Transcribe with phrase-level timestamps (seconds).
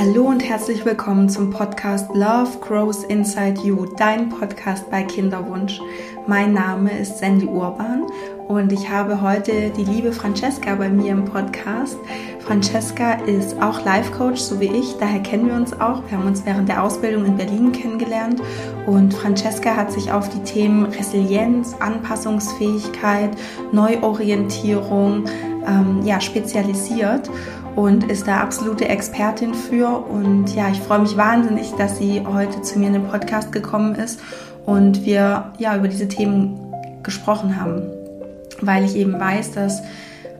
[0.00, 5.78] Hallo und herzlich willkommen zum Podcast Love Grows Inside You, dein Podcast bei Kinderwunsch.
[6.26, 8.06] Mein Name ist Sandy Urban
[8.48, 11.98] und ich habe heute die liebe Francesca bei mir im Podcast.
[12.38, 16.02] Francesca ist auch Life Coach, so wie ich, daher kennen wir uns auch.
[16.08, 18.40] Wir haben uns während der Ausbildung in Berlin kennengelernt
[18.86, 23.36] und Francesca hat sich auf die Themen Resilienz, Anpassungsfähigkeit,
[23.70, 25.26] Neuorientierung
[25.66, 27.30] ähm, ja, spezialisiert
[27.76, 29.88] und ist da absolute Expertin für.
[29.88, 33.94] Und ja, ich freue mich wahnsinnig, dass sie heute zu mir in den Podcast gekommen
[33.94, 34.20] ist
[34.66, 36.58] und wir ja über diese Themen
[37.02, 37.82] gesprochen haben,
[38.60, 39.82] weil ich eben weiß, dass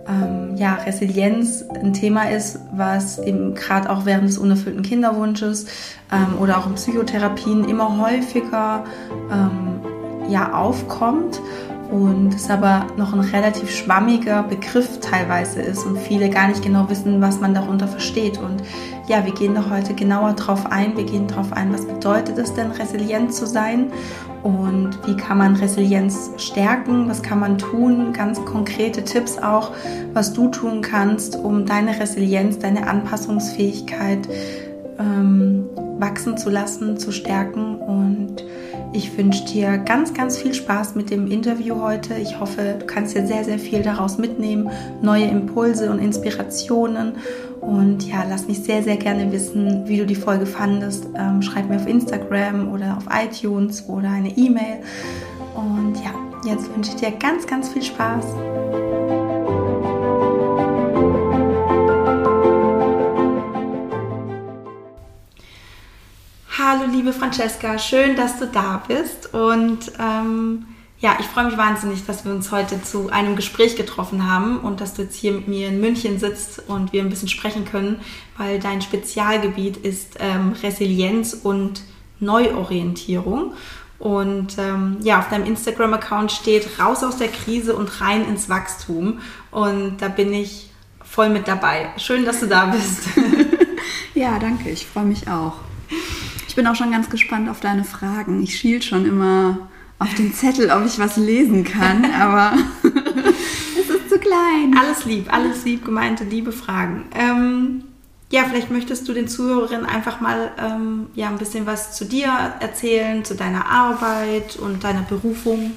[0.09, 5.67] ähm, ja, Resilienz ein Thema ist, was eben gerade auch während des unerfüllten Kinderwunsches
[6.13, 8.85] ähm, oder auch in Psychotherapien immer häufiger
[9.33, 9.81] ähm,
[10.29, 11.41] ja, aufkommt
[11.91, 16.89] und es aber noch ein relativ schwammiger Begriff teilweise ist und viele gar nicht genau
[16.89, 18.39] wissen, was man darunter versteht.
[18.39, 18.63] Und
[19.09, 20.97] ja, wir gehen da heute genauer drauf ein.
[20.97, 23.91] Wir gehen darauf ein, was bedeutet es denn, resilient zu sein
[24.43, 29.73] und wie kann man Resilienz stärken, was kann man tun, ganz konkrete Tipps auch,
[30.15, 34.29] was du tun kannst, um deine Resilienz, deine Anpassungsfähigkeit
[34.99, 35.67] ähm,
[35.99, 38.45] wachsen zu lassen, zu stärken und
[38.93, 42.15] ich wünsche dir ganz, ganz viel Spaß mit dem Interview heute.
[42.15, 47.13] Ich hoffe, du kannst dir sehr, sehr viel daraus mitnehmen, neue Impulse und Inspirationen.
[47.61, 51.07] Und ja, lass mich sehr, sehr gerne wissen, wie du die Folge fandest.
[51.17, 54.81] Ähm, schreib mir auf Instagram oder auf iTunes oder eine E-Mail.
[55.55, 58.25] Und ja, jetzt wünsche ich dir ganz, ganz viel Spaß.
[66.73, 70.67] Hallo liebe Francesca, schön, dass du da bist und ähm,
[71.01, 74.81] ja, ich freue mich wahnsinnig, dass wir uns heute zu einem Gespräch getroffen haben und
[74.81, 77.99] dass du jetzt hier mit mir in München sitzt und wir ein bisschen sprechen können,
[78.37, 81.83] weil dein Spezialgebiet ist ähm, Resilienz und
[82.21, 83.55] Neuorientierung.
[83.99, 89.19] Und ähm, ja, auf deinem Instagram-Account steht raus aus der Krise und rein ins Wachstum.
[89.51, 90.71] Und da bin ich
[91.03, 91.89] voll mit dabei.
[91.97, 93.09] Schön, dass du da bist.
[94.15, 94.71] ja, danke.
[94.71, 95.55] Ich freue mich auch.
[96.51, 98.43] Ich bin auch schon ganz gespannt auf deine Fragen.
[98.43, 99.69] Ich schiel schon immer
[100.01, 104.77] auf den Zettel, ob ich was lesen kann, aber es ist zu klein.
[104.77, 107.05] Alles lieb, alles lieb gemeinte, liebe Fragen.
[107.15, 107.85] Ähm,
[108.33, 112.27] ja, vielleicht möchtest du den Zuhörerinnen einfach mal ähm, ja, ein bisschen was zu dir
[112.59, 115.71] erzählen, zu deiner Arbeit und deiner Berufung.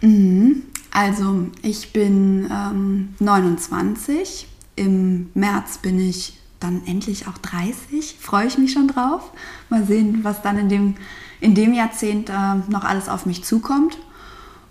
[0.00, 0.62] Mhm.
[0.92, 4.46] Also, ich bin ähm, 29.
[4.76, 8.16] Im März bin ich dann endlich auch 30.
[8.20, 9.32] Freue ich mich schon drauf.
[9.70, 10.94] Mal sehen, was dann in dem,
[11.40, 13.98] in dem Jahrzehnt äh, noch alles auf mich zukommt.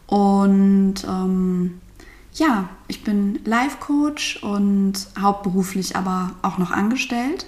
[0.07, 1.79] Und ähm,
[2.33, 7.45] ja, ich bin Life-Coach und hauptberuflich aber auch noch angestellt.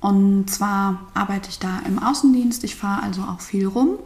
[0.00, 2.64] Und zwar arbeite ich da im Außendienst.
[2.64, 3.98] Ich fahre also auch viel rum.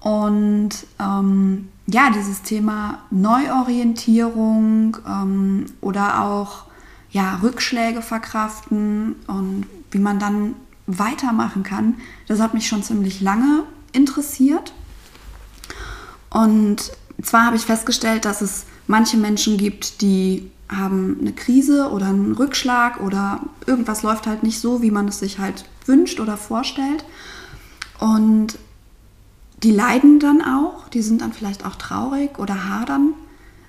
[0.00, 0.70] Und
[1.00, 6.67] ähm, ja, dieses Thema Neuorientierung ähm, oder auch
[7.10, 10.54] ja, Rückschläge verkraften und wie man dann
[10.86, 11.96] weitermachen kann,
[12.26, 14.72] das hat mich schon ziemlich lange interessiert.
[16.30, 16.92] Und
[17.22, 22.32] zwar habe ich festgestellt, dass es manche Menschen gibt, die haben eine Krise oder einen
[22.32, 27.04] Rückschlag oder irgendwas läuft halt nicht so, wie man es sich halt wünscht oder vorstellt.
[27.98, 28.58] Und
[29.62, 33.14] die leiden dann auch, die sind dann vielleicht auch traurig oder hadern,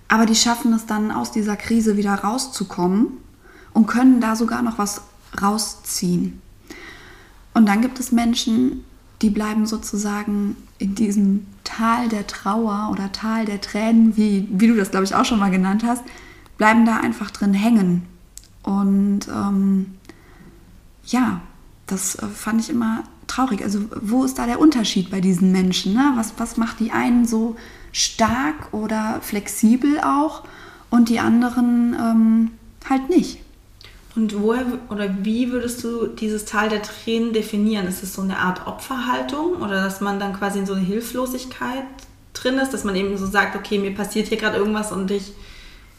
[0.10, 3.18] aber die schaffen es dann aus dieser Krise wieder rauszukommen
[3.74, 5.02] und können da sogar noch was
[5.42, 6.42] rausziehen.
[7.54, 8.84] Und dann gibt es Menschen,
[9.22, 14.76] die bleiben sozusagen in diesem Tal der Trauer oder Tal der Tränen, wie, wie du
[14.76, 16.04] das, glaube ich, auch schon mal genannt hast,
[16.58, 18.04] bleiben da einfach drin hängen.
[18.64, 19.96] Und ähm,
[21.06, 21.42] ja,
[21.88, 23.64] das äh, fand ich immer traurig.
[23.64, 25.94] Also wo ist da der Unterschied bei diesen Menschen?
[25.94, 26.14] Ne?
[26.16, 27.56] Was, was macht die einen so
[27.92, 30.44] stark oder flexibel auch
[30.90, 32.52] und die anderen ähm,
[32.90, 33.40] halt nicht?
[34.16, 37.88] Und woher oder wie würdest du dieses Tal der Tränen definieren?
[37.88, 41.86] Ist es so eine Art Opferhaltung oder dass man dann quasi in so eine Hilflosigkeit
[42.34, 45.34] drin ist, dass man eben so sagt, okay, mir passiert hier gerade irgendwas und ich,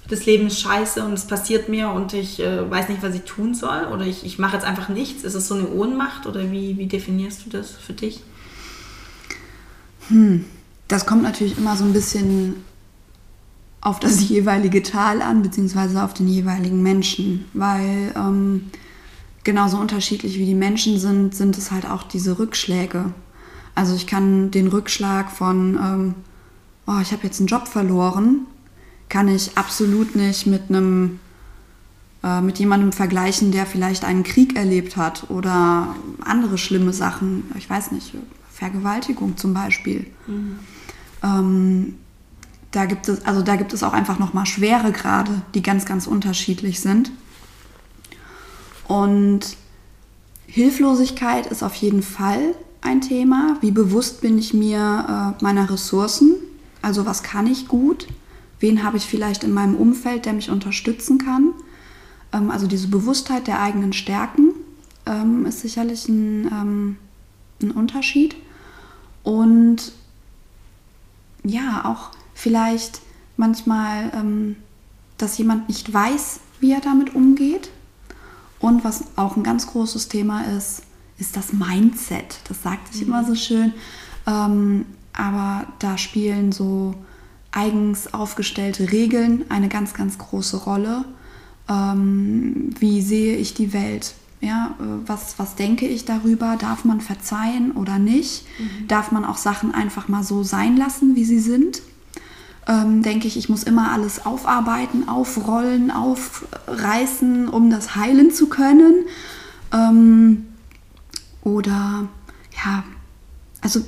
[0.08, 3.22] das Leben ist scheiße und es passiert mir und ich äh, weiß nicht, was ich
[3.22, 5.22] tun soll oder ich, ich mache jetzt einfach nichts.
[5.22, 8.22] Ist es so eine Ohnmacht oder wie, wie definierst du das für dich?
[10.08, 10.44] Hm,
[10.88, 12.64] das kommt natürlich immer so ein bisschen
[13.80, 18.70] auf das jeweilige Tal an, beziehungsweise auf den jeweiligen Menschen, weil ähm,
[19.44, 23.12] genauso unterschiedlich wie die Menschen sind, sind es halt auch diese Rückschläge.
[23.74, 26.14] Also ich kann den Rückschlag von, ähm,
[26.86, 28.46] oh, ich habe jetzt einen Job verloren,
[29.08, 31.18] kann ich absolut nicht mit einem
[32.22, 37.68] äh, mit jemandem vergleichen, der vielleicht einen Krieg erlebt hat oder andere schlimme Sachen, ich
[37.68, 38.12] weiß nicht,
[38.50, 40.06] Vergewaltigung zum Beispiel.
[40.26, 40.58] Mhm.
[41.22, 41.94] Ähm,
[42.70, 46.06] da gibt es, also da gibt es auch einfach nochmal schwere Grade, die ganz, ganz
[46.06, 47.10] unterschiedlich sind.
[48.86, 49.56] Und
[50.46, 53.56] Hilflosigkeit ist auf jeden Fall ein Thema.
[53.60, 56.34] Wie bewusst bin ich mir äh, meiner Ressourcen?
[56.82, 58.06] Also was kann ich gut?
[58.58, 61.52] Wen habe ich vielleicht in meinem Umfeld, der mich unterstützen kann?
[62.32, 64.50] Ähm, also diese Bewusstheit der eigenen Stärken
[65.06, 66.96] ähm, ist sicherlich ein, ähm,
[67.62, 68.36] ein Unterschied.
[69.22, 69.92] Und
[71.44, 73.00] ja, auch vielleicht
[73.36, 74.56] manchmal, ähm,
[75.18, 77.70] dass jemand nicht weiß, wie er damit umgeht.
[78.58, 80.82] Und was auch ein ganz großes Thema ist,
[81.18, 82.40] ist das Mindset.
[82.48, 83.08] Das sagt sich mhm.
[83.08, 83.72] immer so schön.
[84.26, 86.94] Ähm, aber da spielen so
[87.52, 91.04] eigens aufgestellte Regeln eine ganz, ganz große Rolle.
[91.68, 94.14] Ähm, wie sehe ich die Welt?
[94.40, 96.56] Ja, äh, was, was denke ich darüber?
[96.58, 98.44] Darf man verzeihen oder nicht?
[98.58, 98.88] Mhm.
[98.88, 101.82] Darf man auch Sachen einfach mal so sein lassen, wie sie sind?
[102.66, 109.06] Ähm, denke ich, ich muss immer alles aufarbeiten, aufrollen, aufreißen, um das heilen zu können.
[109.72, 110.46] Ähm,
[111.42, 112.08] oder
[112.64, 112.84] ja,
[113.60, 113.80] also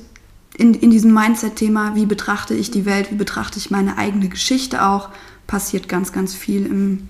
[0.57, 4.87] in, in diesem Mindset-Thema, wie betrachte ich die Welt, wie betrachte ich meine eigene Geschichte
[4.87, 5.11] auch,
[5.47, 7.09] passiert ganz, ganz viel im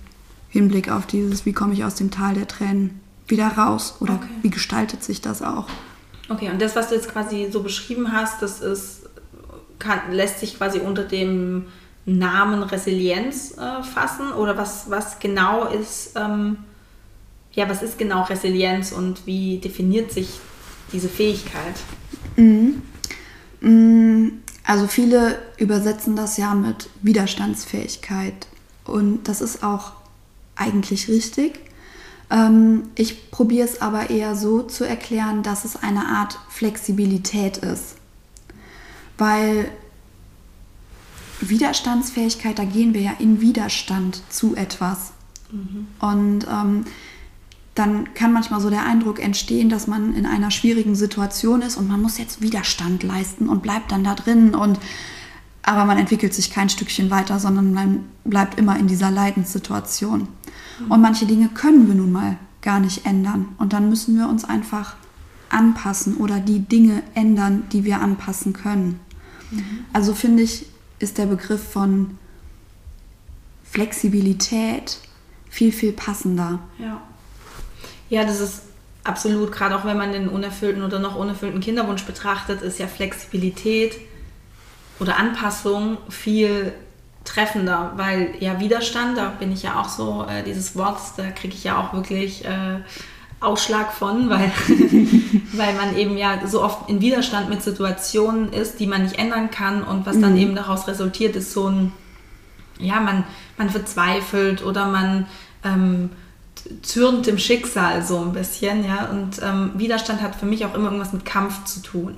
[0.49, 4.27] Hinblick auf dieses, wie komme ich aus dem Tal der Tränen wieder raus oder okay.
[4.41, 5.67] wie gestaltet sich das auch.
[6.29, 9.02] Okay, und das, was du jetzt quasi so beschrieben hast, das ist,
[9.79, 11.65] kann, lässt sich quasi unter dem
[12.05, 16.57] Namen Resilienz äh, fassen oder was, was genau ist, ähm,
[17.53, 20.39] ja, was ist genau Resilienz und wie definiert sich
[20.91, 21.75] diese Fähigkeit?
[22.35, 22.81] Mhm.
[23.61, 24.27] Mm,
[24.65, 28.47] also viele übersetzen das ja mit Widerstandsfähigkeit
[28.85, 29.93] und das ist auch
[30.55, 31.59] eigentlich richtig.
[32.29, 37.95] Ähm, ich probiere es aber eher so zu erklären, dass es eine Art Flexibilität ist.
[39.17, 39.69] Weil
[41.41, 45.13] Widerstandsfähigkeit, da gehen wir ja in Widerstand zu etwas.
[45.51, 45.87] Mhm.
[45.99, 46.85] Und ähm,
[47.75, 51.87] dann kann manchmal so der Eindruck entstehen, dass man in einer schwierigen Situation ist und
[51.87, 54.79] man muss jetzt Widerstand leisten und bleibt dann da drin und
[55.65, 60.27] aber man entwickelt sich kein Stückchen weiter, sondern man bleibt immer in dieser Leidenssituation.
[60.79, 60.91] Mhm.
[60.91, 64.45] Und manche Dinge können wir nun mal gar nicht ändern und dann müssen wir uns
[64.45, 64.95] einfach
[65.53, 68.99] anpassen oder die Dinge ändern, die wir anpassen können.
[69.51, 69.85] Mhm.
[69.93, 70.65] Also finde ich,
[70.99, 72.17] ist der Begriff von
[73.63, 74.99] Flexibilität
[75.49, 76.59] viel, viel passender.
[76.77, 77.01] Ja.
[78.09, 78.61] Ja, das ist
[79.03, 83.97] absolut, gerade auch wenn man den unerfüllten oder noch unerfüllten Kinderwunsch betrachtet, ist ja Flexibilität
[84.99, 86.73] oder Anpassung viel
[87.23, 91.55] treffender, weil ja Widerstand, da bin ich ja auch so, äh, dieses Wort, da kriege
[91.55, 92.79] ich ja auch wirklich äh,
[93.43, 94.51] Ausschlag von, weil,
[95.53, 99.51] weil man eben ja so oft in Widerstand mit Situationen ist, die man nicht ändern
[99.51, 100.39] kann und was dann mhm.
[100.39, 101.91] eben daraus resultiert, ist so ein,
[102.79, 103.23] ja, man,
[103.57, 105.27] man verzweifelt oder man
[105.63, 106.09] ähm,
[106.81, 109.05] zürnt dem Schicksal so ein bisschen, ja.
[109.05, 112.15] Und ähm, Widerstand hat für mich auch immer irgendwas mit Kampf zu tun.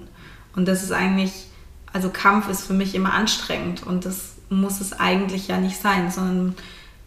[0.56, 1.48] Und das ist eigentlich,
[1.92, 6.12] also Kampf ist für mich immer anstrengend und das muss es eigentlich ja nicht sein,
[6.12, 6.56] sondern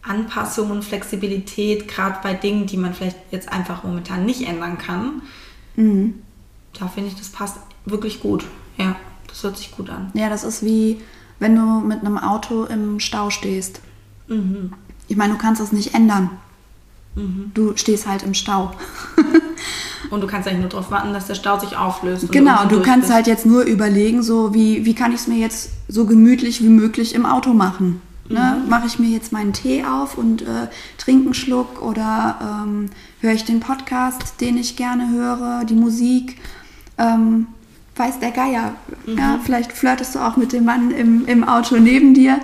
[0.02, 5.22] Anpassung und Flexibilität, gerade bei Dingen, die man vielleicht jetzt einfach momentan nicht ändern kann.
[5.76, 6.14] Mhm.
[6.78, 8.44] Da finde ich, das passt wirklich gut.
[8.76, 8.96] Ja,
[9.26, 10.10] das hört sich gut an.
[10.14, 11.00] Ja, das ist wie,
[11.38, 13.80] wenn du mit einem Auto im Stau stehst.
[14.28, 14.72] Mhm.
[15.08, 16.30] Ich meine, du kannst das nicht ändern.
[17.14, 17.50] Mhm.
[17.54, 18.72] Du stehst halt im Stau.
[20.10, 22.30] und du kannst eigentlich nur darauf warten, dass der Stau sich auflöst.
[22.30, 23.14] Genau, du kannst bist.
[23.14, 26.68] halt jetzt nur überlegen, so wie, wie kann ich es mir jetzt so gemütlich wie
[26.68, 28.00] möglich im Auto machen.
[28.28, 28.60] Ne?
[28.62, 28.68] Mhm.
[28.68, 30.68] Mache ich mir jetzt meinen Tee auf und äh,
[30.98, 36.38] trinke einen Schluck oder ähm, höre ich den Podcast, den ich gerne höre, die Musik.
[36.98, 37.46] Ähm,
[37.96, 38.74] weiß der Geier.
[39.06, 39.18] Mhm.
[39.18, 42.38] Ja, vielleicht flirtest du auch mit dem Mann im, im Auto neben dir.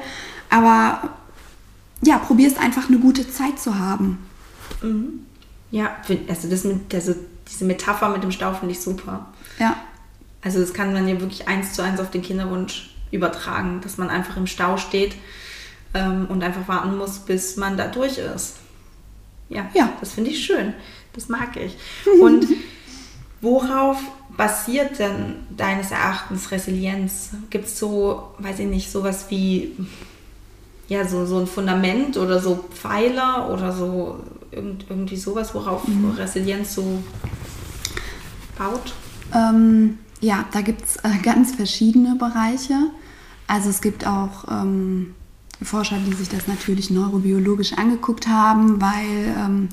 [0.50, 1.10] Aber
[2.02, 4.18] ja, probierst einfach eine gute Zeit zu haben.
[4.82, 5.26] Mhm.
[5.70, 5.96] Ja,
[6.28, 7.14] also, das mit, also
[7.50, 9.26] diese Metapher mit dem Stau finde ich super.
[9.58, 9.76] Ja.
[10.42, 14.10] Also das kann man ja wirklich eins zu eins auf den Kinderwunsch übertragen, dass man
[14.10, 15.14] einfach im Stau steht
[15.94, 18.56] ähm, und einfach warten muss, bis man da durch ist.
[19.48, 19.92] Ja, ja.
[20.00, 20.74] das finde ich schön.
[21.12, 21.76] Das mag ich.
[22.20, 22.46] Und
[23.40, 23.98] worauf
[24.36, 27.30] basiert denn deines Erachtens Resilienz?
[27.50, 29.76] Gibt es so, weiß ich nicht, sowas wie
[30.88, 34.18] ja, so, so ein Fundament oder so Pfeiler oder so
[34.54, 36.12] Irgend, irgendwie sowas, worauf mhm.
[36.12, 37.02] Resilienz so
[38.56, 38.94] baut?
[39.34, 42.74] Ähm, ja, da gibt es äh, ganz verschiedene Bereiche.
[43.48, 45.14] Also es gibt auch ähm,
[45.62, 49.68] Forscher, die sich das natürlich neurobiologisch angeguckt haben, weil ähm,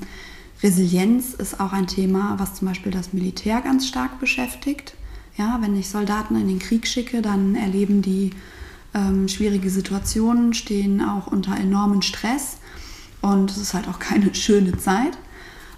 [0.62, 4.94] Resilienz ist auch ein Thema, was zum Beispiel das Militär ganz stark beschäftigt.
[5.36, 8.30] Ja, wenn ich Soldaten in den Krieg schicke, dann erleben die
[8.94, 12.58] ähm, schwierige Situationen, stehen auch unter enormen Stress
[13.22, 15.18] und es ist halt auch keine schöne Zeit.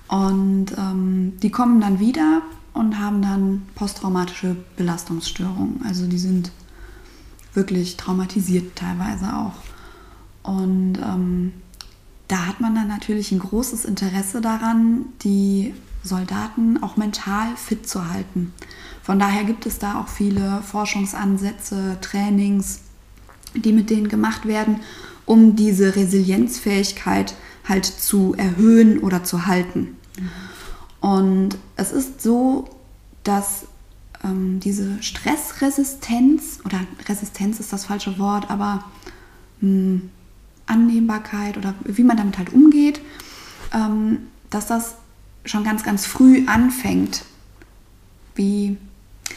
[0.08, 2.42] Und ähm, die kommen dann wieder
[2.74, 5.80] und haben dann posttraumatische Belastungsstörungen.
[5.84, 6.50] Also die sind
[7.54, 9.54] wirklich traumatisiert teilweise auch.
[10.44, 11.52] Und ähm,
[12.28, 15.74] da hat man dann natürlich ein großes Interesse daran, die
[16.04, 18.52] Soldaten auch mental fit zu halten.
[19.02, 22.80] Von daher gibt es da auch viele Forschungsansätze, Trainings,
[23.54, 24.80] die mit denen gemacht werden,
[25.26, 27.34] um diese Resilienzfähigkeit
[27.66, 29.96] halt zu erhöhen oder zu halten.
[31.00, 32.68] Und es ist so,
[33.22, 33.66] dass
[34.22, 38.84] ähm, diese Stressresistenz, oder Resistenz ist das falsche Wort, aber
[39.60, 40.10] mh, hm,
[40.66, 43.00] Annehmbarkeit oder wie man damit halt umgeht,
[43.72, 44.94] ähm, dass das
[45.44, 47.24] schon ganz, ganz früh anfängt.
[48.34, 48.76] Wie,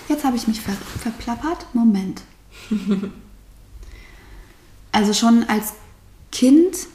[0.09, 2.21] jetzt habe ich mich ver verplappert, Moment.
[4.91, 5.73] also schon als
[6.31, 6.87] Kind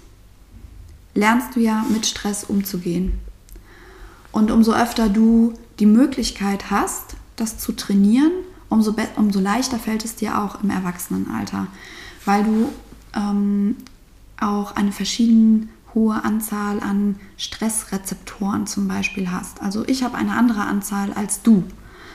[1.14, 3.18] lernst du ja mit Stress umzugehen.
[4.30, 8.32] Und umso öfter du die Möglichkeit hast, das zu trainieren,
[8.68, 11.66] umso, umso leichter fällt es dir auch im Erwachsenenalter,
[12.24, 12.72] weil du
[13.14, 13.76] ähm,
[14.42, 19.60] auch eine verschieden hohe Anzahl an Stressrezeptoren zum Beispiel hast.
[19.60, 21.64] Also ich habe eine andere Anzahl als du.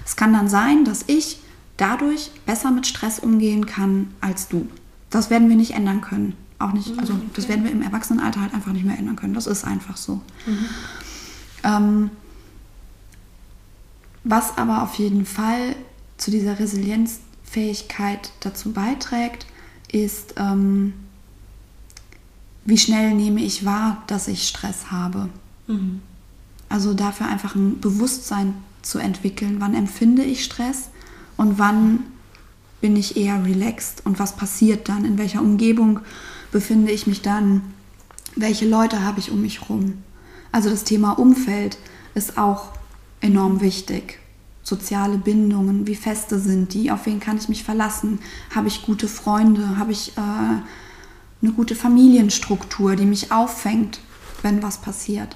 [0.06, 1.40] Es kann dann sein, dass ich
[1.78, 4.68] dadurch besser mit Stress umgehen kann als du.
[5.10, 6.36] Das werden wir nicht ändern können.
[6.60, 9.36] Auch nicht, also mhm, das werden wir im Erwachsenenalter halt einfach nicht mehr ändern können.
[9.36, 10.22] Das ist einfach so.
[10.46, 10.66] Mhm.
[11.64, 12.10] Ähm,
[14.24, 15.76] was aber auf jeden Fall
[16.18, 19.46] zu dieser Resilienzfähigkeit dazu beiträgt,
[19.92, 20.94] ist, ähm,
[22.68, 25.30] wie schnell nehme ich wahr, dass ich Stress habe.
[25.68, 26.02] Mhm.
[26.68, 30.90] Also dafür einfach ein Bewusstsein zu entwickeln, wann empfinde ich Stress
[31.38, 32.04] und wann
[32.82, 36.02] bin ich eher relaxed und was passiert dann, in welcher Umgebung
[36.52, 37.62] befinde ich mich dann,
[38.36, 40.04] welche Leute habe ich um mich herum.
[40.52, 41.78] Also das Thema Umfeld
[42.16, 42.74] ist auch
[43.22, 44.20] enorm wichtig.
[44.62, 48.20] Soziale Bindungen, wie feste sind die, auf wen kann ich mich verlassen,
[48.54, 50.62] habe ich gute Freunde, habe ich äh,
[51.42, 54.00] eine gute Familienstruktur, die mich auffängt,
[54.42, 55.36] wenn was passiert.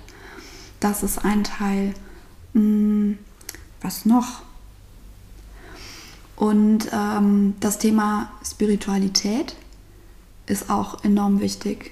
[0.79, 1.93] Das ist ein Teil.
[2.53, 3.17] Hm,
[3.81, 4.41] was noch?
[6.35, 9.55] Und ähm, das Thema Spiritualität
[10.47, 11.91] ist auch enorm wichtig.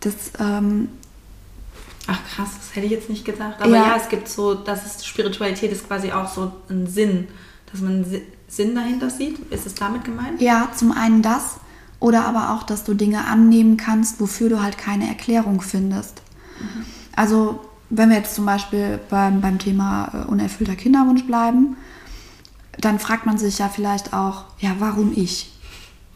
[0.00, 0.88] Das, ähm,
[2.06, 3.56] Ach krass, das hätte ich jetzt nicht gedacht.
[3.60, 7.28] Aber ja, ja es gibt so, das ist Spiritualität ist quasi auch so ein Sinn,
[7.70, 8.04] dass man
[8.48, 9.38] Sinn dahinter sieht.
[9.50, 10.40] Ist es damit gemeint?
[10.40, 11.56] Ja, zum einen das
[12.02, 16.20] oder aber auch, dass du Dinge annehmen kannst, wofür du halt keine Erklärung findest.
[16.58, 16.84] Mhm.
[17.14, 21.76] Also wenn wir jetzt zum Beispiel beim, beim Thema äh, unerfüllter Kinderwunsch bleiben,
[22.80, 25.52] dann fragt man sich ja vielleicht auch, ja, warum ich?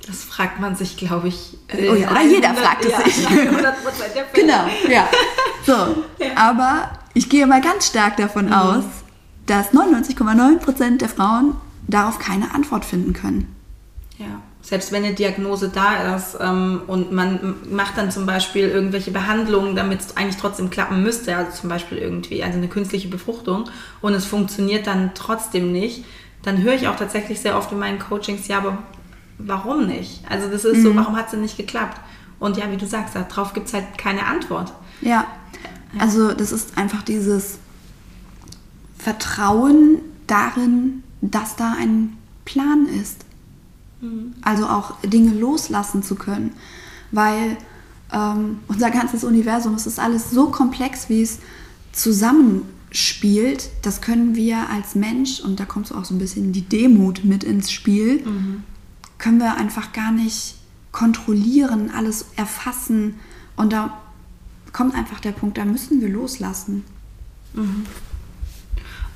[0.06, 1.56] Das fragt man sich, glaube ich.
[1.68, 3.26] Äh, oh ja, oder jeder fragt es ja, sich.
[3.28, 3.52] 100%
[4.14, 4.24] der Fälle.
[4.32, 5.08] Genau, ja.
[5.66, 6.36] So, ja.
[6.36, 8.52] aber ich gehe mal ganz stark davon mhm.
[8.52, 8.84] aus,
[9.46, 11.56] dass 99,9% der Frauen
[11.88, 13.52] darauf keine Antwort finden können.
[14.16, 19.12] Ja, selbst wenn eine Diagnose da ist ähm, und man macht dann zum Beispiel irgendwelche
[19.12, 23.70] Behandlungen, damit es eigentlich trotzdem klappen müsste, also zum Beispiel irgendwie also eine künstliche Befruchtung
[24.00, 26.04] und es funktioniert dann trotzdem nicht,
[26.42, 28.78] dann höre ich auch tatsächlich sehr oft in meinen Coachings, ja, aber
[29.38, 30.22] warum nicht?
[30.28, 30.82] Also das ist mhm.
[30.82, 32.00] so, warum hat es denn nicht geklappt?
[32.40, 34.72] Und ja, wie du sagst, darauf gibt es halt keine Antwort.
[35.00, 35.10] Ja.
[35.94, 37.60] ja, also das ist einfach dieses
[38.98, 43.25] Vertrauen darin, dass da ein Plan ist.
[44.06, 44.34] Mhm.
[44.42, 46.52] Also auch Dinge loslassen zu können.
[47.10, 47.56] Weil
[48.12, 51.38] ähm, unser ganzes Universum, es ist alles so komplex, wie es
[51.92, 53.70] zusammenspielt.
[53.82, 57.24] Das können wir als Mensch, und da kommt so auch so ein bisschen die Demut
[57.24, 58.62] mit ins Spiel, mhm
[59.18, 60.56] können wir einfach gar nicht
[60.92, 63.14] kontrollieren, alles erfassen.
[63.56, 64.00] Und da
[64.72, 66.84] kommt einfach der Punkt, da müssen wir loslassen.
[67.54, 67.86] Mhm.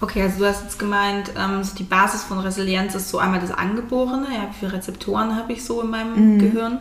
[0.01, 3.41] Okay, also du hast jetzt gemeint, ähm, so die Basis von Resilienz ist so einmal
[3.41, 4.27] das Angeborene.
[4.33, 6.39] Ja, wie viele Rezeptoren habe ich so in meinem mhm.
[6.39, 6.79] Gehirn?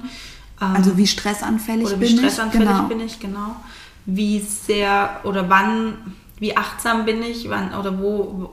[0.61, 2.75] Ähm, also wie stressanfällig oder wie bin stressanfällig ich?
[2.75, 2.87] Genau.
[2.87, 3.55] bin ich, genau.
[4.05, 8.51] Wie sehr oder wann, wie achtsam bin ich, wann oder wo,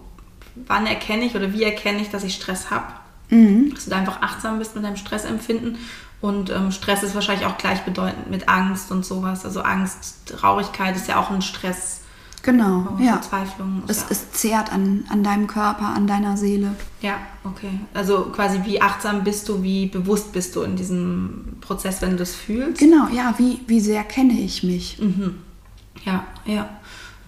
[0.67, 2.87] wann erkenne ich oder wie erkenne ich, dass ich Stress habe?
[3.31, 3.73] Mhm.
[3.73, 5.79] Dass du da einfach achtsam bist mit deinem Stressempfinden.
[6.21, 9.45] Und ähm, Stress ist wahrscheinlich auch gleichbedeutend mit Angst und sowas.
[9.45, 12.01] Also Angst, Traurigkeit ist ja auch ein Stress.
[12.47, 13.15] Genau, Oh, ja.
[13.15, 13.83] Verzweiflung.
[13.89, 14.07] Es, ja.
[14.11, 16.75] es zehrt an, an deinem Körper, an deiner Seele.
[17.03, 17.79] ja, okay.
[17.93, 22.17] Also quasi wie achtsam bist du, wie bewusst bist du in diesem Prozess, wenn du
[22.17, 22.79] das fühlst?
[22.79, 24.99] Genau, ja, wie, wie sehr kenne ich mich?
[25.01, 25.35] Mhm.
[26.05, 26.69] Ja, ja.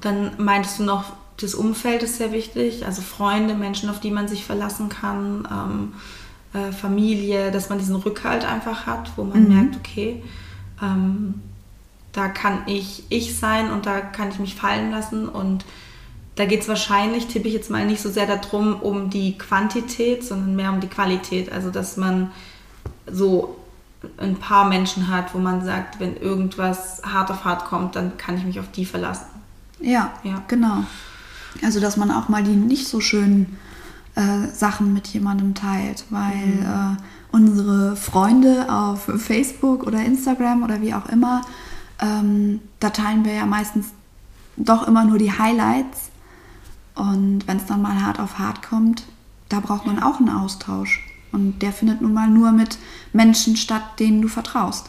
[0.01, 4.29] Dann meintest du noch, das Umfeld ist sehr wichtig, also Freunde, Menschen, auf die man
[4.29, 5.93] sich verlassen kann, ähm,
[6.61, 9.49] äh, Familie, dass man diesen Rückhalt einfach hat, wo man Mhm.
[9.55, 10.23] merkt, okay,
[10.81, 11.35] ähm,
[12.19, 15.65] da kann ich ich sein und da kann ich mich fallen lassen und
[16.35, 20.25] da geht es wahrscheinlich, tippe ich jetzt mal nicht so sehr darum, um die Quantität,
[20.25, 21.51] sondern mehr um die Qualität.
[21.53, 22.31] Also dass man
[23.11, 23.57] so
[24.17, 28.37] ein paar Menschen hat, wo man sagt, wenn irgendwas hart auf hart kommt, dann kann
[28.37, 29.27] ich mich auf die verlassen.
[29.81, 30.43] Ja, Ja.
[30.49, 30.85] genau.
[31.63, 33.57] Also, dass man auch mal die nicht so schönen
[34.15, 40.95] äh, Sachen mit jemandem teilt, weil äh, unsere Freunde auf Facebook oder Instagram oder wie
[40.95, 41.43] auch immer,
[42.01, 43.89] ähm, da teilen wir ja meistens
[44.57, 46.11] doch immer nur die Highlights.
[46.95, 49.05] Und wenn es dann mal hart auf hart kommt,
[49.49, 51.05] da braucht man auch einen Austausch.
[51.33, 52.79] Und der findet nun mal nur mit
[53.13, 54.87] Menschen statt, denen du vertraust,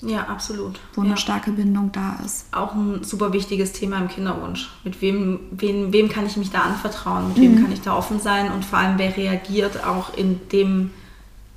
[0.00, 0.80] Ja, absolut.
[0.94, 1.08] wo ja.
[1.08, 2.46] eine starke Bindung da ist.
[2.52, 4.70] Auch ein super wichtiges Thema im Kinderwunsch.
[4.84, 7.28] Mit wem, wem, wem kann ich mich da anvertrauen?
[7.28, 8.50] Mit wem kann ich da offen sein?
[8.50, 10.90] Und vor allem, wer reagiert auch in dem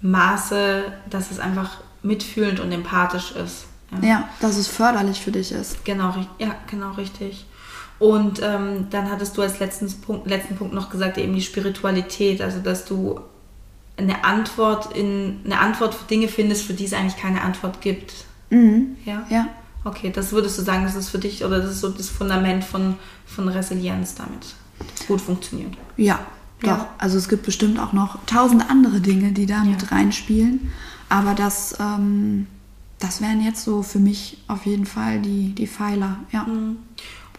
[0.01, 3.65] Maße, dass es einfach mitfühlend und empathisch ist.
[4.03, 5.83] Ja, dass es förderlich für dich ist.
[5.85, 7.45] Genau, ja, genau richtig.
[7.97, 12.41] Und ähm, dann hattest du als letzten Punkt, letzten Punkt noch gesagt, eben die Spiritualität,
[12.41, 13.21] also dass du
[13.97, 18.13] eine Antwort in eine Antwort für Dinge findest, für die es eigentlich keine Antwort gibt.
[18.49, 18.97] Mhm.
[19.05, 19.25] Ja?
[19.29, 19.47] Ja.
[19.85, 22.63] Okay, das würdest du sagen, das ist für dich oder das ist so das Fundament
[22.63, 24.55] von, von Resilienz damit
[25.07, 25.73] gut funktioniert.
[25.95, 26.19] Ja,
[26.61, 26.67] doch.
[26.69, 26.89] Ja.
[26.97, 29.87] Also es gibt bestimmt auch noch tausend andere Dinge, die da mit Ja.
[29.89, 30.71] reinspielen.
[31.07, 32.47] Aber das, ähm,
[32.99, 36.19] das wären jetzt so für mich auf jeden Fall die, die Pfeiler.
[36.31, 36.43] Ja.
[36.43, 36.77] Mhm.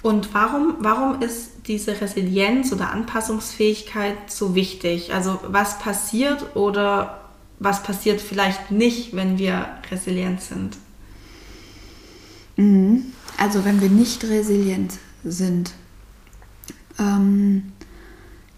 [0.03, 5.13] Und warum, warum ist diese Resilienz oder Anpassungsfähigkeit so wichtig?
[5.13, 7.23] Also was passiert oder
[7.59, 10.77] was passiert vielleicht nicht, wenn wir resilient sind?
[12.57, 13.07] Mhm.
[13.39, 14.93] Also wenn wir nicht resilient
[15.25, 15.73] sind,
[16.99, 17.73] ähm,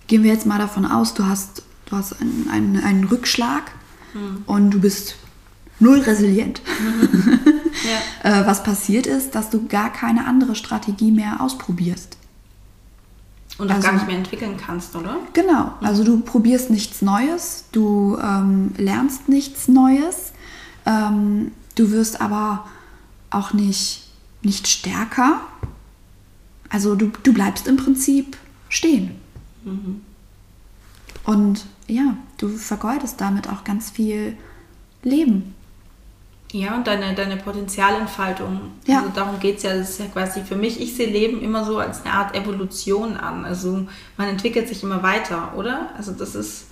[0.07, 3.73] gehen wir jetzt mal davon aus, du hast, du hast einen, einen, einen Rückschlag
[4.47, 5.17] und du bist
[5.81, 6.61] null resilient.
[8.23, 8.41] Ja.
[8.43, 12.17] äh, was passiert ist, dass du gar keine andere Strategie mehr ausprobierst.
[13.59, 15.17] Und auch Also- gar nicht mehr entwickeln kannst, oder?
[15.33, 20.33] Genau, also du probierst nichts Neues, du ähm, lernst nichts Neues,
[20.87, 22.67] ähm, du wirst aber
[23.31, 24.09] auch nicht,
[24.43, 25.41] nicht stärker.
[26.69, 28.37] Also du, du bleibst im Prinzip
[28.69, 29.13] stehen.
[31.25, 34.37] Und ja, du vergeudest damit auch ganz viel
[35.03, 35.55] Leben.
[36.53, 38.61] Ja, und deine, deine Potenzialentfaltung.
[38.87, 38.99] Ja.
[38.99, 39.77] Also darum geht es ja.
[39.77, 43.17] Das ist ja quasi für mich, ich sehe Leben immer so als eine Art Evolution
[43.17, 43.45] an.
[43.45, 45.91] Also man entwickelt sich immer weiter, oder?
[45.97, 46.69] Also das ist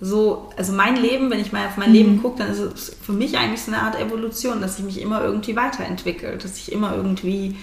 [0.00, 3.12] so, also mein Leben, wenn ich mal auf mein Leben gucke, dann ist es für
[3.12, 6.94] mich eigentlich so eine Art Evolution, dass ich mich immer irgendwie weiterentwickle, dass ich immer
[6.94, 7.56] irgendwie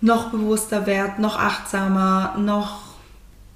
[0.00, 2.82] noch bewusster werde, noch achtsamer, noch,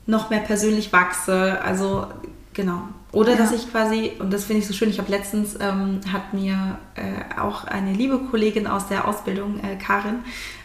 [0.07, 1.61] noch mehr persönlich wachse.
[1.63, 2.07] Also
[2.53, 2.83] genau.
[3.11, 3.37] Oder Ja.
[3.39, 6.79] dass ich quasi, und das finde ich so schön, ich habe letztens, ähm, hat mir
[6.95, 10.17] äh, auch eine liebe Kollegin aus der Ausbildung, äh, Karin,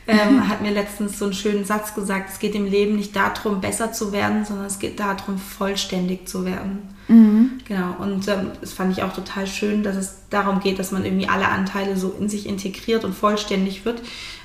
[0.06, 3.62] ähm, hat mir letztens so einen schönen Satz gesagt, es geht im Leben nicht darum,
[3.62, 6.90] besser zu werden, sondern es geht darum, vollständig zu werden.
[7.08, 11.06] Genau, und ähm, das fand ich auch total schön, dass es darum geht, dass man
[11.06, 14.02] irgendwie alle Anteile so in sich integriert und vollständig wird.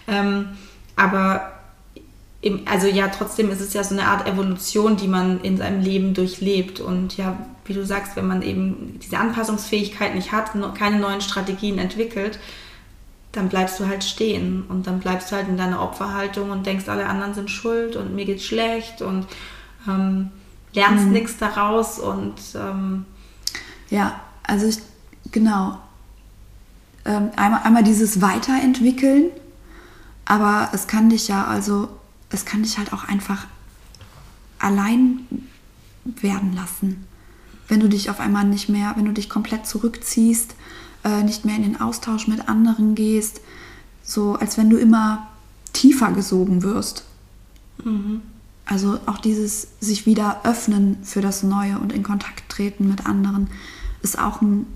[0.06, 0.50] Ähm,
[0.94, 1.52] aber
[2.40, 5.80] im, also ja, trotzdem ist es ja so eine Art Evolution, die man in seinem
[5.80, 6.80] Leben durchlebt.
[6.80, 11.78] Und ja, wie du sagst, wenn man eben diese Anpassungsfähigkeit nicht hat, keine neuen Strategien
[11.78, 12.38] entwickelt,
[13.32, 16.88] dann bleibst du halt stehen und dann bleibst du halt in deiner Opferhaltung und denkst,
[16.88, 19.26] alle anderen sind schuld und mir geht's schlecht und
[19.86, 20.30] ähm,
[20.72, 23.04] lernst nichts daraus und ähm,
[23.90, 24.78] Ja, also ich,
[25.30, 25.78] genau.
[27.04, 29.30] Ähm, einmal, einmal dieses Weiterentwickeln,
[30.24, 31.88] aber es kann dich ja, also,
[32.30, 33.46] es kann dich halt auch einfach
[34.58, 35.20] allein
[36.04, 37.04] werden lassen.
[37.68, 40.54] Wenn du dich auf einmal nicht mehr, wenn du dich komplett zurückziehst,
[41.04, 43.40] äh, nicht mehr in den Austausch mit anderen gehst,
[44.02, 45.28] so als wenn du immer
[45.72, 47.04] tiefer gesogen wirst.
[48.64, 53.48] Also auch dieses sich wieder öffnen für das Neue und in Kontakt treten mit anderen
[54.02, 54.66] ist auch ein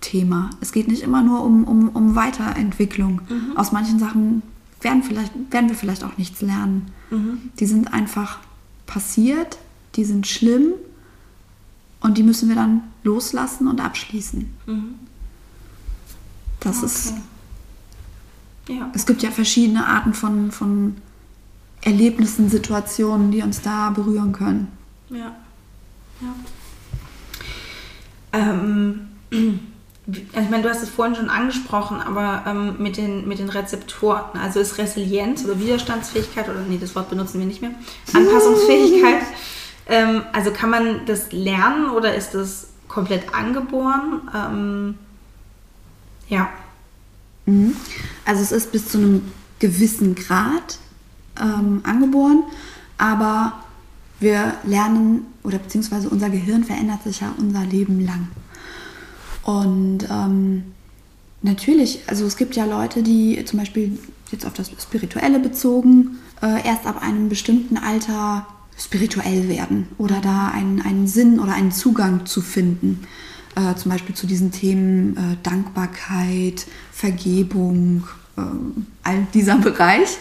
[0.00, 0.50] Thema.
[0.60, 3.20] Es geht nicht immer nur um, um, um Weiterentwicklung.
[3.56, 4.42] Aus manchen Sachen
[4.80, 6.92] werden, vielleicht, werden wir vielleicht auch nichts lernen.
[7.58, 8.38] Die sind einfach
[8.86, 9.58] passiert,
[9.96, 10.74] die sind schlimm
[12.00, 14.52] und die müssen wir dann loslassen und abschließen.
[16.60, 17.14] Das ist
[18.68, 18.90] ja.
[18.94, 20.96] es gibt ja verschiedene Arten von, von
[21.80, 24.68] Erlebnissen, Situationen, die uns da berühren können.
[25.10, 25.36] Ja.
[26.20, 26.34] ja.
[28.32, 29.08] Ähm,
[30.08, 33.50] also ich meine, du hast es vorhin schon angesprochen, aber ähm, mit, den, mit den
[33.50, 37.72] Rezeptoren, also ist Resilienz oder Widerstandsfähigkeit, oder nee, das Wort benutzen wir nicht mehr,
[38.14, 39.22] Anpassungsfähigkeit,
[39.86, 44.22] ähm, also kann man das lernen oder ist das komplett angeboren?
[44.34, 44.94] Ähm,
[46.28, 46.48] ja.
[47.44, 47.76] Mhm.
[48.24, 50.78] Also es ist bis zu einem gewissen Grad
[51.38, 52.44] ähm, angeboren,
[52.96, 53.52] aber
[54.20, 58.28] wir lernen oder beziehungsweise unser Gehirn verändert sich ja unser Leben lang.
[59.48, 60.62] Und ähm,
[61.40, 63.98] natürlich, also es gibt ja Leute, die zum Beispiel
[64.30, 70.48] jetzt auf das Spirituelle bezogen, äh, erst ab einem bestimmten Alter spirituell werden oder da
[70.48, 73.06] einen, einen Sinn oder einen Zugang zu finden.
[73.54, 78.06] Äh, zum Beispiel zu diesen Themen äh, Dankbarkeit, Vergebung,
[78.36, 78.42] äh,
[79.02, 80.18] all dieser Bereich.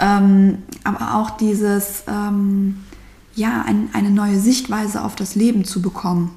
[0.00, 2.78] Ähm, aber auch dieses, ähm,
[3.36, 6.32] ja, ein, eine neue Sichtweise auf das Leben zu bekommen.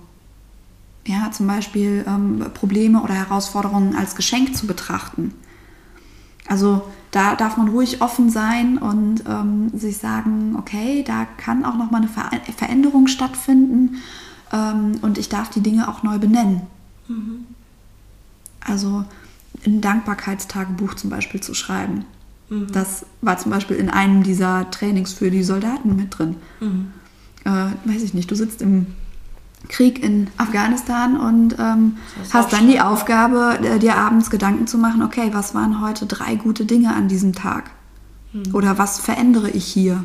[1.10, 5.34] Ja, zum Beispiel ähm, Probleme oder Herausforderungen als Geschenk zu betrachten.
[6.48, 11.76] Also da darf man ruhig offen sein und ähm, sich sagen, okay, da kann auch
[11.78, 13.96] noch mal eine Ver Veränderung stattfinden
[14.54, 16.62] ähm, und ich darf die Dinge auch neu benennen.
[17.08, 17.46] Mhm.
[18.60, 19.04] Also
[19.66, 22.06] ein Dankbarkeitstagebuch zum Beispiel zu schreiben.
[22.50, 22.72] Mhm.
[22.72, 26.36] Das war zum Beispiel in einem dieser Trainings für die Soldaten mit drin.
[26.60, 26.92] Mhm.
[27.46, 28.86] Äh, weiß ich nicht, du sitzt im
[29.70, 31.98] Krieg in Afghanistan und ähm,
[32.34, 36.36] hast dann die Aufgabe, äh, dir abends Gedanken zu machen, okay, was waren heute drei
[36.36, 37.70] gute Dinge an diesem Tag?
[38.34, 38.54] Mhm.
[38.54, 40.04] Oder was verändere ich hier?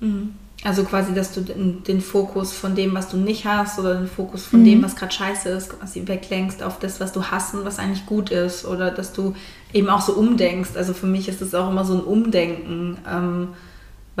[0.00, 0.34] Mhm.
[0.62, 4.06] Also quasi, dass du den, den, Fokus von dem, was du nicht hast, oder den
[4.06, 4.64] Fokus von mhm.
[4.64, 8.04] dem, was gerade scheiße ist, quasi weglenkst auf das, was du hast und was eigentlich
[8.04, 8.66] gut ist.
[8.66, 9.34] Oder dass du
[9.72, 10.76] eben auch so umdenkst.
[10.76, 12.98] Also für mich ist das auch immer so ein Umdenken.
[13.10, 13.48] Ähm,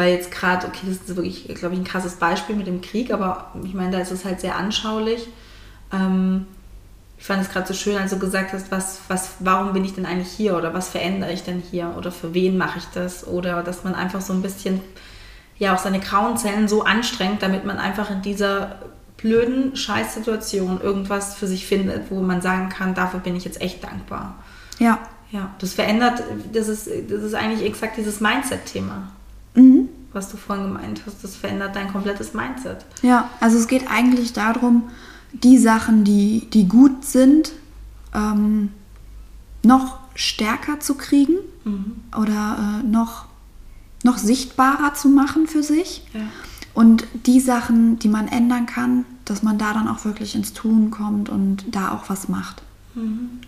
[0.00, 3.12] weil jetzt gerade, okay, das ist wirklich, glaube ich, ein krasses Beispiel mit dem Krieg,
[3.12, 5.28] aber ich meine, da ist es halt sehr anschaulich.
[5.92, 6.46] Ähm,
[7.18, 9.92] ich fand es gerade so schön, als du gesagt hast, was, was, warum bin ich
[9.92, 13.26] denn eigentlich hier oder was verändere ich denn hier oder für wen mache ich das
[13.26, 14.80] oder dass man einfach so ein bisschen
[15.58, 18.76] ja auch seine grauen Zellen so anstrengt, damit man einfach in dieser
[19.18, 23.84] blöden Scheißsituation irgendwas für sich findet, wo man sagen kann, dafür bin ich jetzt echt
[23.84, 24.36] dankbar.
[24.78, 24.98] Ja.
[25.30, 26.22] Ja, das verändert,
[26.54, 29.10] das ist, das ist eigentlich exakt dieses Mindset-Thema.
[29.54, 29.89] Mhm.
[30.12, 32.84] Was du vorhin gemeint hast, das verändert dein komplettes Mindset.
[33.02, 34.90] Ja, also es geht eigentlich darum,
[35.32, 37.52] die Sachen, die, die gut sind,
[38.14, 38.70] ähm,
[39.62, 41.96] noch stärker zu kriegen mhm.
[42.16, 43.26] oder äh, noch,
[44.02, 46.02] noch sichtbarer zu machen für sich.
[46.12, 46.20] Ja.
[46.74, 50.90] Und die Sachen, die man ändern kann, dass man da dann auch wirklich ins Tun
[50.90, 52.62] kommt und da auch was macht.
[52.94, 53.40] Mhm.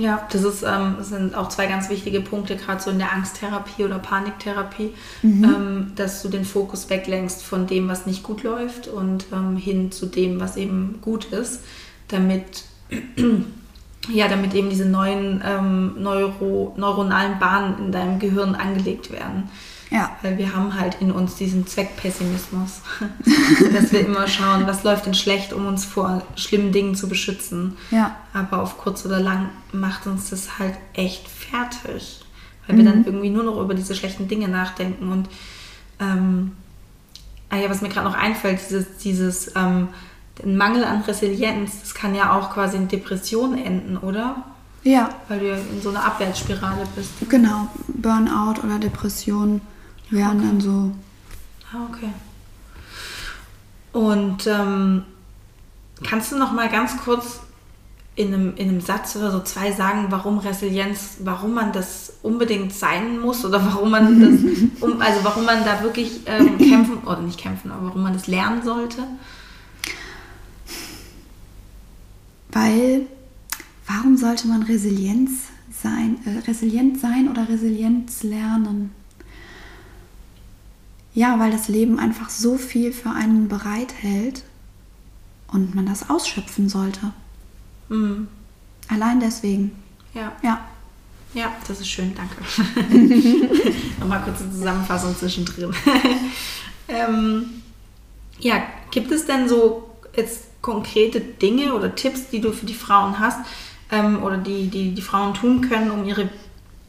[0.00, 3.12] Ja, das, ist, ähm, das sind auch zwei ganz wichtige Punkte, gerade so in der
[3.12, 5.44] Angsttherapie oder Paniktherapie, mhm.
[5.44, 9.92] ähm, dass du den Fokus weglenkst von dem, was nicht gut läuft und ähm, hin
[9.92, 11.64] zu dem, was eben gut ist,
[12.08, 12.64] damit,
[14.10, 19.50] ja, damit eben diese neuen ähm, Neuro, neuronalen Bahnen in deinem Gehirn angelegt werden.
[19.90, 20.16] Ja.
[20.22, 22.80] Weil wir haben halt in uns diesen Zweckpessimismus,
[23.72, 27.76] dass wir immer schauen, was läuft denn schlecht, um uns vor schlimmen Dingen zu beschützen.
[27.90, 28.16] Ja.
[28.32, 32.20] Aber auf kurz oder lang macht uns das halt echt fertig,
[32.66, 32.80] weil mhm.
[32.80, 35.10] wir dann irgendwie nur noch über diese schlechten Dinge nachdenken.
[35.10, 35.28] Und
[35.98, 36.52] ähm,
[37.48, 39.88] ah ja, was mir gerade noch einfällt, dieses, dieses ähm,
[40.44, 44.44] Mangel an Resilienz, das kann ja auch quasi in Depression enden, oder?
[44.84, 45.10] Ja.
[45.28, 47.10] Weil du ja in so einer Abwärtsspirale bist.
[47.28, 49.60] Genau, Burnout oder Depression
[50.10, 50.46] wären okay.
[50.46, 50.92] dann so.
[51.72, 52.10] Ah, okay.
[53.92, 55.04] Und ähm,
[56.06, 57.40] kannst du noch mal ganz kurz
[58.16, 62.72] in einem, in einem Satz oder so zwei sagen, warum Resilienz, warum man das unbedingt
[62.72, 67.20] sein muss oder warum man das, um, also warum man da wirklich ähm, kämpfen, oder
[67.20, 69.04] nicht kämpfen, aber warum man das lernen sollte?
[72.52, 73.06] Weil,
[73.86, 78.90] warum sollte man Resilienz sein, äh, resilient sein oder Resilienz lernen?
[81.14, 84.44] Ja, weil das Leben einfach so viel für einen bereithält
[85.48, 87.12] und man das ausschöpfen sollte.
[87.88, 88.28] Mhm.
[88.88, 89.72] Allein deswegen.
[90.14, 90.32] Ja.
[90.42, 90.60] Ja.
[91.32, 92.42] Ja, das ist schön, danke.
[94.00, 95.72] Nochmal kurz eine Zusammenfassung zwischendrin.
[96.88, 97.62] ähm,
[98.40, 103.20] ja, gibt es denn so jetzt konkrete Dinge oder Tipps, die du für die Frauen
[103.20, 103.38] hast
[103.92, 106.28] ähm, oder die, die die Frauen tun können, um ihre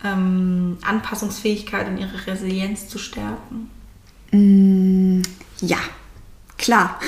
[0.03, 3.69] ähm, Anpassungsfähigkeit und ihre Resilienz zu stärken?
[4.31, 5.21] Mm,
[5.61, 5.77] ja,
[6.57, 6.99] klar.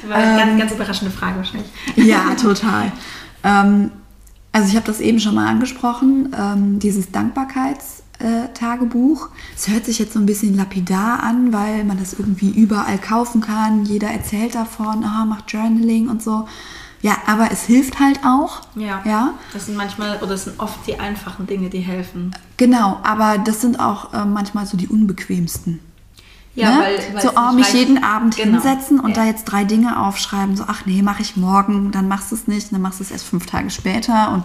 [0.00, 1.70] das war eine ähm, ganz, ganz überraschende Frage wahrscheinlich.
[1.96, 2.92] ja, total.
[3.44, 3.90] Ähm,
[4.52, 9.28] also ich habe das eben schon mal angesprochen, ähm, dieses Dankbarkeitstagebuch Tagebuch.
[9.56, 13.40] Es hört sich jetzt so ein bisschen lapidar an, weil man das irgendwie überall kaufen
[13.40, 13.84] kann.
[13.84, 16.48] Jeder erzählt davon, ah, macht Journaling und so.
[17.00, 18.62] Ja, aber es hilft halt auch.
[18.74, 19.00] Ja.
[19.04, 19.34] ja.
[19.52, 22.34] Das sind manchmal oder das sind oft die einfachen Dinge, die helfen.
[22.56, 25.78] Genau, aber das sind auch äh, manchmal so die unbequemsten.
[26.56, 26.80] Ja, ne?
[26.80, 27.76] weil, weil so oh, mich reicht.
[27.76, 28.60] jeden Abend Genau.
[28.60, 29.22] hinsetzen und Ja.
[29.22, 30.56] da jetzt drei Dinge aufschreiben.
[30.56, 33.12] So, ach nee, mache ich morgen, dann machst du es nicht, dann machst du es
[33.12, 34.32] erst fünf Tage später.
[34.32, 34.42] Und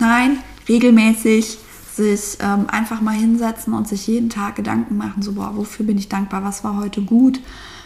[0.00, 1.58] nein, regelmäßig
[1.94, 5.98] sich ähm, einfach mal hinsetzen und sich jeden Tag Gedanken machen, so, boah, wofür bin
[5.98, 7.38] ich dankbar, was war heute gut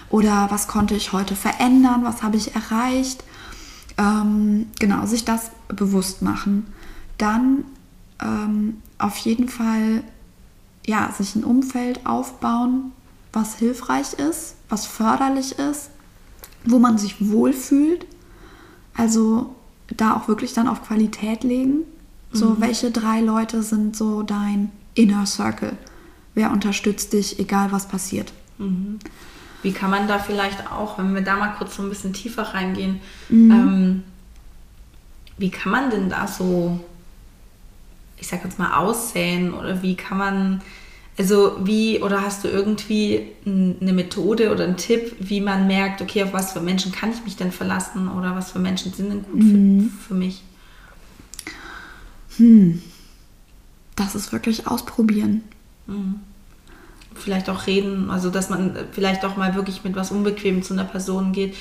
[0.09, 3.23] oder was konnte ich heute verändern, was habe ich erreicht.
[3.98, 6.66] Ähm, genau, sich das bewusst machen.
[7.18, 7.64] Dann
[8.20, 10.03] ähm, auf jeden Fall
[10.87, 12.92] ja, sich ein Umfeld aufbauen,
[13.33, 15.90] was hilfreich ist, was förderlich ist,
[16.64, 18.07] wo man sich wohlfühlt.
[18.94, 19.55] Also
[19.88, 21.81] da auch wirklich dann auf Qualität legen.
[22.33, 25.76] So, welche drei Leute sind so dein Inner Circle?
[26.35, 28.33] Wer unterstützt dich, egal was passiert?
[29.62, 32.42] Wie kann man da vielleicht auch, wenn wir da mal kurz so ein bisschen tiefer
[32.42, 33.51] reingehen, Mhm.
[33.51, 34.03] ähm,
[35.38, 36.81] wie kann man denn da so,
[38.18, 40.62] ich sag jetzt mal, aussäen oder wie kann man,
[41.18, 46.23] also wie, oder hast du irgendwie eine Methode oder einen Tipp, wie man merkt, okay,
[46.25, 49.23] auf was für Menschen kann ich mich denn verlassen oder was für Menschen sind denn
[49.23, 49.90] gut Mhm.
[49.90, 50.42] für, für mich?
[53.96, 55.42] Das ist wirklich ausprobieren.
[57.20, 60.85] Vielleicht auch reden, also dass man vielleicht auch mal wirklich mit was Unbequem zu einer
[60.85, 61.56] Person geht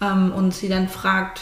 [0.00, 1.40] ähm, und sie dann fragt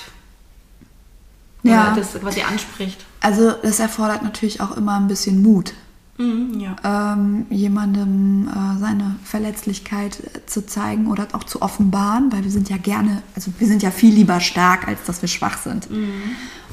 [1.63, 1.95] Ja.
[1.95, 3.05] das quasi anspricht.
[3.21, 5.75] Also das erfordert natürlich auch immer ein bisschen Mut,
[6.21, 7.13] Mhm, ja.
[7.13, 12.69] ähm, jemandem äh, seine Verletzlichkeit äh, zu zeigen oder auch zu offenbaren, weil wir sind
[12.71, 15.89] ja gerne, also wir sind ja viel lieber stark, als dass wir schwach sind.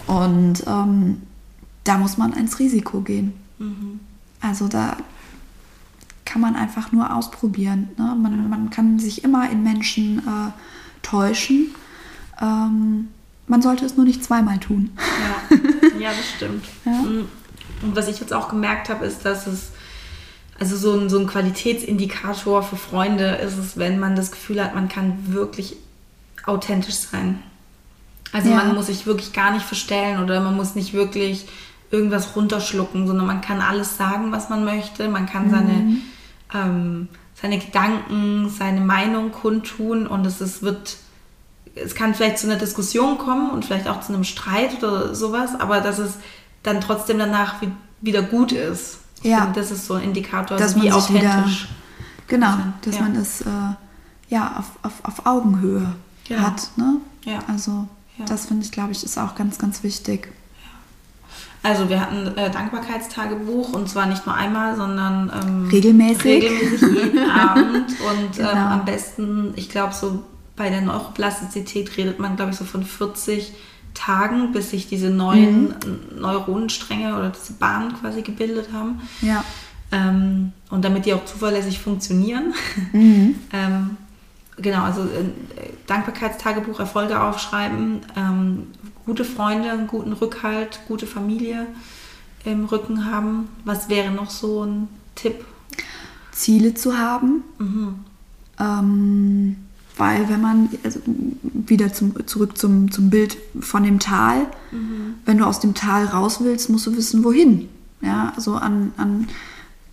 [0.07, 1.21] Und ähm,
[1.83, 3.33] da muss man ins Risiko gehen.
[4.41, 4.97] Also da
[6.35, 7.91] kann man einfach nur ausprobieren.
[7.97, 8.13] Ne?
[8.21, 10.51] Man, man kann sich immer in Menschen äh,
[11.01, 11.73] täuschen.
[12.41, 13.07] Ähm,
[13.47, 14.89] man sollte es nur nicht zweimal tun.
[14.99, 16.65] Ja, ja das stimmt.
[16.85, 16.91] Ja.
[16.91, 17.29] Mhm.
[17.83, 19.71] Und was ich jetzt auch gemerkt habe, ist, dass es,
[20.59, 24.75] also so ein, so ein Qualitätsindikator für Freunde ist es, wenn man das Gefühl hat,
[24.75, 25.77] man kann wirklich
[26.45, 27.39] authentisch sein.
[28.33, 28.57] Also Ja.
[28.57, 31.47] man muss sich wirklich gar nicht verstellen oder man muss nicht wirklich
[31.91, 35.07] irgendwas runterschlucken, sondern man kann alles sagen, was man möchte.
[35.07, 35.95] Man kann seine,
[36.53, 37.07] ähm,
[37.41, 40.97] seine Gedanken, seine Meinung kundtun und es ist, wird
[41.75, 45.59] es kann vielleicht zu einer Diskussion kommen und vielleicht auch zu einem Streit oder sowas,
[45.59, 46.13] aber dass es
[46.63, 48.99] dann trotzdem danach wie, wieder gut ist.
[49.21, 49.41] Ich Ja.
[49.43, 51.67] finde, das ist so ein Indikator, Dass wie man sich wieder- authentisch.
[52.27, 53.01] Genau, dass ja.
[53.01, 53.45] man es äh,
[54.29, 55.85] ja auf, auf, auf Augenhöhe
[56.27, 56.41] Genau.
[56.43, 56.69] hat.
[56.77, 56.95] Ne?
[57.25, 57.39] Ja.
[57.47, 58.25] Also Ja.
[58.25, 60.31] das finde ich, glaube ich, ist auch ganz, ganz wichtig.
[61.65, 66.43] Also wir hatten äh, Dankbarkeitstagebuch und zwar nicht nur einmal, sondern ähm, Regelmäßig.
[66.43, 68.67] regelmäßig jeden Abend und ähm, Genau.
[68.67, 70.23] am besten, ich glaube so
[70.55, 73.51] bei der Neuroplastizität redet man glaube ich so von 40
[73.95, 76.19] Tagen, bis sich diese neuen Mhm.
[76.21, 79.01] Neuronenstränge oder diese Bahnen quasi gebildet haben.
[79.21, 79.43] Ja.
[79.91, 82.53] Ähm, und damit die auch zuverlässig funktionieren.
[82.93, 83.35] Mhm.
[83.53, 83.97] ähm,
[84.57, 88.67] genau, also äh, Dankbarkeitstagebuch, Erfolge aufschreiben, ähm,
[89.05, 91.67] gute Freunde, einen guten Rückhalt, gute Familie
[92.43, 93.49] im Rücken haben.
[93.63, 95.45] Was wäre noch so ein Tipp?
[96.31, 97.43] Ziele zu haben.
[97.59, 97.95] Mhm.
[98.59, 99.55] Ähm,
[99.97, 100.99] weil wenn man, also
[101.41, 104.47] wieder zum, zurück zum, zum Bild von dem Tal,
[105.25, 107.69] wenn du aus dem Tal raus willst, musst du wissen, wohin.
[108.01, 109.27] Ja, also an, an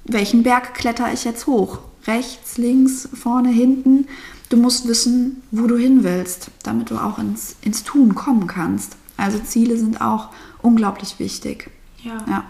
[0.05, 1.79] welchen Berg kletter ich jetzt hoch?
[2.07, 4.07] Rechts, links, vorne, hinten.
[4.49, 8.97] Du musst wissen, wo du hin willst, damit du auch ins, ins Tun kommen kannst.
[9.17, 10.29] Also Ziele sind auch
[10.63, 11.71] unglaublich wichtig.
[12.03, 12.25] Ja.
[12.29, 12.45] Ja.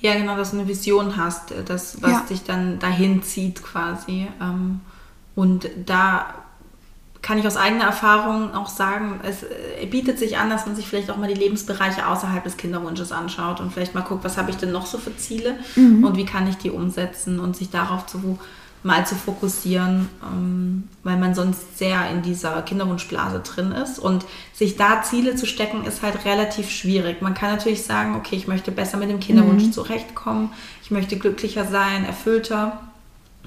[0.00, 2.20] ja, genau, dass du eine Vision hast, äh, das, was Ja.
[2.28, 4.28] dich dann dahin zieht quasi.
[4.40, 4.80] Ähm,
[5.34, 6.34] und da
[7.22, 10.86] kann ich aus eigener Erfahrung auch sagen, es äh, bietet sich an, dass man sich
[10.88, 14.50] vielleicht auch mal die Lebensbereiche außerhalb des Kinderwunsches anschaut und vielleicht mal guckt, was habe
[14.50, 18.06] ich denn noch so für Ziele und wie kann ich die umsetzen und sich darauf
[18.06, 18.38] zu,
[18.82, 24.76] mal zu fokussieren, ähm, weil man sonst sehr in dieser Kinderwunschblase drin ist und sich
[24.76, 27.20] da Ziele zu stecken, ist halt relativ schwierig.
[27.20, 30.50] Man kann natürlich sagen, okay, ich möchte besser mit dem Kinderwunsch zurechtkommen,
[30.82, 32.80] ich möchte glücklicher sein, erfüllter.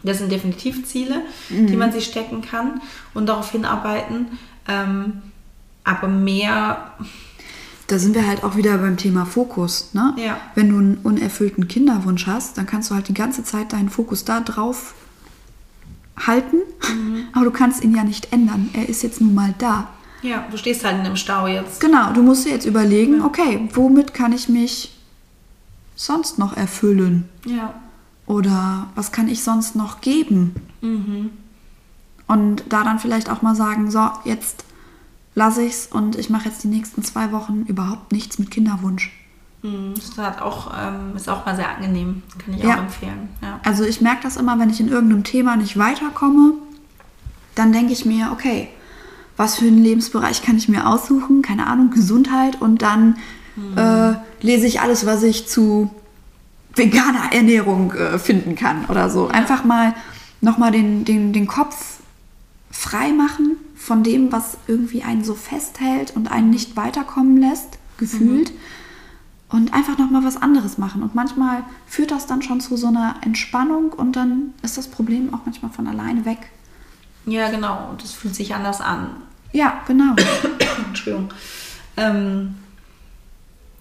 [0.04, 2.82] Das sind definitiv Ziele, die man sich stecken kann
[3.13, 4.38] und darauf hinarbeiten.
[4.67, 5.22] Ähm,
[5.86, 6.91] aber mehr,
[7.88, 9.93] Da sind wir halt auch wieder beim Thema Fokus.
[9.93, 10.13] Ne?
[10.17, 10.38] Ja.
[10.56, 14.26] Wenn du einen unerfüllten Kinderwunsch hast, dann kannst du halt die ganze Zeit deinen Fokus
[14.26, 14.93] da drauf
[16.17, 16.58] halten,
[16.89, 17.26] Mhm.
[17.34, 18.69] aber du kannst ihn ja nicht ändern.
[18.73, 19.88] Er ist jetzt nun mal da.
[20.21, 21.80] ja, du stehst halt in einem Stau jetzt.
[21.82, 24.93] Genau, du musst dir jetzt überlegen, okay, womit kann ich mich
[25.95, 27.28] sonst noch erfüllen?
[27.45, 27.73] Ja.
[28.26, 30.56] Oder was kann ich sonst noch geben?
[32.28, 34.63] Und da dann vielleicht auch mal sagen, so, jetzt
[35.36, 39.12] lasse ich's und ich mache jetzt die nächsten zwei Wochen überhaupt nichts mit Kinderwunsch.
[39.63, 39.93] Mhm.
[39.95, 42.21] Das hat auch, ähm, ist auch mal sehr angenehm.
[42.43, 42.76] Kann ich Ja.
[42.76, 43.30] auch empfehlen.
[43.41, 43.60] Ja.
[43.63, 46.54] Also ich merke das immer, wenn ich in irgendeinem Thema nicht weiterkomme,
[47.56, 48.67] dann denke ich mir, okay,
[49.38, 51.41] was für einen Lebensbereich kann ich mir aussuchen?
[51.41, 53.17] Keine Ahnung, Gesundheit und dann
[53.76, 55.89] äh, lese ich alles, was ich zu
[56.76, 59.28] veganer Ernährung äh, finden kann oder so.
[59.28, 59.93] Einfach mal
[60.41, 61.99] nochmal den, den, den Kopf
[62.71, 68.52] frei machen von dem, was irgendwie einen so festhält und einen nicht weiterkommen lässt, gefühlt.
[69.54, 71.04] Und einfach nochmal was anderes machen.
[71.04, 75.32] Und manchmal führt das dann schon zu so einer Entspannung und dann ist das Problem
[75.32, 76.50] auch manchmal von alleine weg.
[77.28, 77.89] ja, genau.
[77.92, 79.12] Und es fühlt sich anders an.
[79.52, 80.16] Ja, genau.
[80.88, 81.30] Entschuldigung.
[81.98, 82.56] Ähm,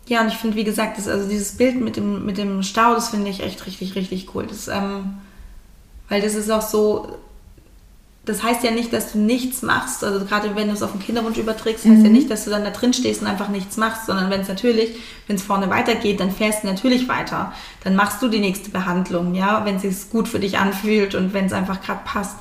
[0.07, 2.93] ja, und ich finde, wie gesagt, das, also dieses Bild mit dem, mit dem Stau,
[2.93, 4.47] das finde ich echt richtig, richtig cool.
[4.47, 5.15] Das, ähm,
[6.11, 7.17] weil das ist auch so,
[8.25, 10.05] das heißt ja nicht, dass du nichts machst.
[10.05, 12.63] Also gerade wenn du es auf den Kinderwunsch überträgst, heißt ja nicht, dass du dann
[12.63, 16.21] da drin stehst und einfach nichts machst, sondern wenn es natürlich, wenn es vorne weitergeht,
[16.21, 17.53] dann fährst du natürlich weiter.
[17.83, 21.35] Dann machst du die nächste Behandlung, ja, wenn es sich gut für dich anfühlt und
[21.35, 22.37] wenn es einfach gerade passt.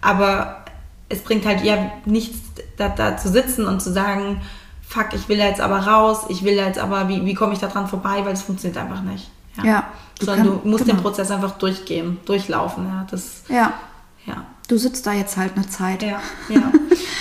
[0.00, 0.64] Aber
[1.08, 2.38] es bringt halt ja nichts,
[2.76, 4.40] da, da zu sitzen und zu sagen,
[4.88, 7.68] fuck, ich will jetzt aber raus, ich will jetzt aber, wie, wie komme ich da
[7.68, 9.30] dran vorbei, weil es funktioniert einfach nicht.
[9.62, 9.84] Ja,
[10.18, 11.02] du Sondern kann- du musst den genau.
[11.02, 12.86] Prozess einfach durchgehen, durchlaufen.
[12.86, 13.72] Ja, das, Ja,
[14.26, 14.44] ja.
[14.70, 16.02] Du sitzt da jetzt halt eine Zeit.
[16.02, 16.72] Ja, ja.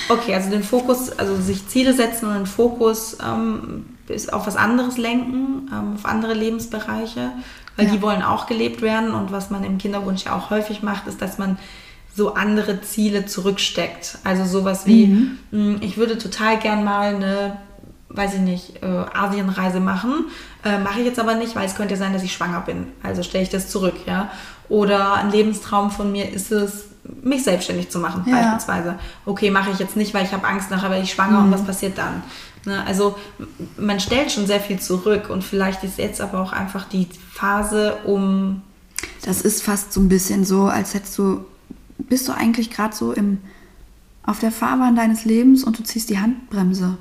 [0.09, 4.55] Okay, also den Fokus, also sich Ziele setzen und den Fokus ähm, ist auf was
[4.55, 7.31] anderes lenken, ähm, auf andere Lebensbereiche,
[7.75, 7.91] weil Ja.
[7.91, 9.11] die wollen auch gelebt werden.
[9.13, 11.57] Und was man im Kinderwunsch ja auch häufig macht, ist, dass man
[12.15, 14.17] so andere Ziele zurücksteckt.
[14.23, 15.07] Also sowas wie,
[15.51, 17.57] mh, ich würde total gern mal eine,
[18.09, 20.25] weiß ich nicht, äh, Asienreise machen.
[20.65, 22.87] Äh, Mache ich jetzt aber nicht, weil es könnte sein, dass ich schwanger bin.
[23.03, 24.29] Also stelle ich das zurück, ja.
[24.67, 26.88] Oder ein Lebenstraum von mir ist es,
[27.23, 28.35] mich selbstständig zu machen, Ja.
[28.35, 28.99] beispielsweise.
[29.25, 31.63] Okay, mache ich jetzt nicht, weil ich habe Angst, nachher werde ich schwanger und was
[31.65, 32.23] passiert dann?
[32.65, 32.83] Ne?
[32.85, 33.15] Also
[33.77, 37.97] man stellt schon sehr viel zurück und vielleicht ist jetzt aber auch einfach die Phase,
[38.05, 38.61] um
[39.23, 41.45] Das ist fast so ein bisschen so, als hättest du,
[41.97, 43.39] bist du eigentlich gerade so im,
[44.23, 46.97] auf der Fahrbahn deines Lebens und du ziehst die Handbremse.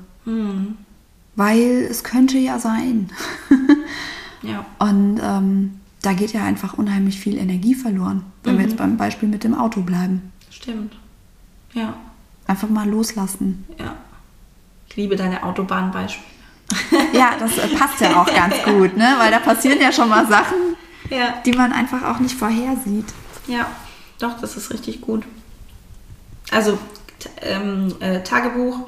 [1.35, 3.09] Weil es könnte ja sein.
[4.41, 8.97] ja, Und ähm, da geht ja einfach unheimlich viel Energie verloren, wenn wir jetzt beim
[8.97, 10.31] Beispiel mit dem Auto bleiben.
[10.49, 10.95] stimmt.
[11.73, 11.93] Ja,
[12.47, 13.65] Einfach mal loslassen.
[13.77, 13.95] ja.
[14.87, 16.25] Ich liebe deine Autobahnbeispiele.
[17.13, 19.13] Ja, das äh, passt ja auch ganz gut, ne?
[19.19, 20.57] weil da passieren ja schon mal Sachen,
[21.11, 23.05] Ja, die man einfach auch nicht vorhersieht.
[23.47, 23.67] ja,
[24.19, 25.23] doch, das ist richtig gut.
[26.51, 26.79] Also
[27.41, 28.79] ähm, äh, Tagebuch,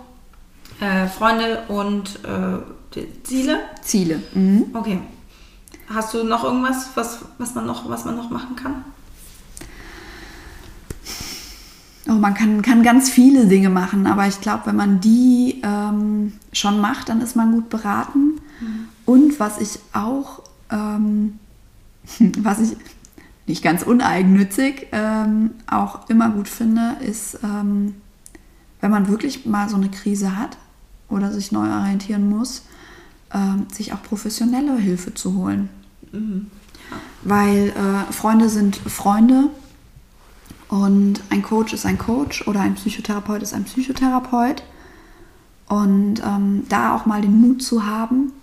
[0.79, 3.59] äh, Freunde und äh, Ziele.
[3.83, 4.23] Ziele.
[4.33, 4.65] Mhm.
[4.73, 4.99] Okay.
[5.93, 8.85] Hast du noch irgendwas, was, was, man, noch, was man noch machen kann?
[12.07, 16.33] Oh, man kann, kann ganz viele Dinge machen, aber ich glaube, wenn man die ähm,
[16.53, 18.39] schon macht, dann ist man gut beraten.
[19.05, 21.39] Und was ich auch, ähm,
[22.39, 22.77] was ich
[23.47, 27.95] nicht ganz uneigennützig ähm, auch immer gut finde, ist, ähm,
[28.79, 30.57] wenn man wirklich mal so eine Krise hat
[31.09, 32.63] oder sich neu orientieren muss,
[33.33, 35.69] ähm, sich auch professionelle Hilfe zu holen.
[37.23, 39.49] Weil äh, Freunde sind Freunde
[40.67, 44.63] und ein Coach ist ein Coach oder ein Psychotherapeut ist ein Psychotherapeut.
[45.67, 48.33] Und ähm, da auch mal den Mut zu haben,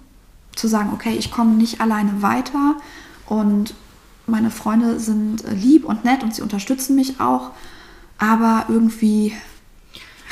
[0.57, 2.77] zu sagen, okay, ich komme nicht alleine weiter
[3.27, 3.75] und
[4.27, 7.51] meine Freunde sind äh, lieb und nett und sie unterstützen mich auch,
[8.19, 9.35] aber irgendwie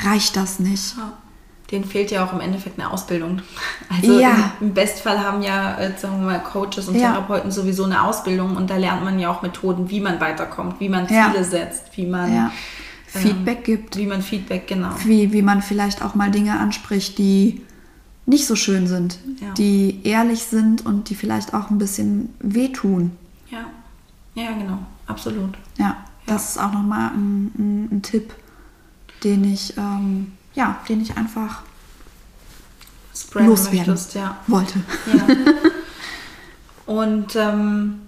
[0.03, 0.97] reicht das nicht.
[0.97, 1.13] Ja.
[1.71, 3.41] Denen fehlt ja auch im Endeffekt eine Ausbildung.
[3.89, 4.53] Also Ja.
[4.61, 7.11] im, Bestfall haben ja, äh, sagen wir mal, Coaches und Ja.
[7.11, 10.89] Therapeuten sowieso eine Ausbildung und da lernt man ja auch Methoden, wie man weiterkommt, wie
[10.89, 11.31] man Ja.
[11.31, 12.51] Ziele setzt, wie man Ja.
[13.15, 13.95] ähm, Feedback gibt.
[13.97, 14.89] Wie man Feedback, genau.
[15.05, 17.61] wie, wie man vielleicht auch mal Dinge anspricht, die
[18.25, 19.53] nicht so schön sind, Ja.
[19.53, 23.11] die ehrlich sind und die vielleicht auch ein bisschen wehtun.
[23.49, 23.59] Ja.
[24.35, 24.79] Ja, genau.
[25.07, 25.57] Absolut.
[25.77, 28.33] Ja, das ist auch nochmal ein, ein, ein Tipp,
[29.23, 31.61] den ich, ähm, ja, den ich einfach
[33.15, 34.37] Spreaden loswerden möchtest, ja.
[34.47, 34.79] wollte.
[35.05, 35.27] Ja.
[36.93, 38.01] Und ähm,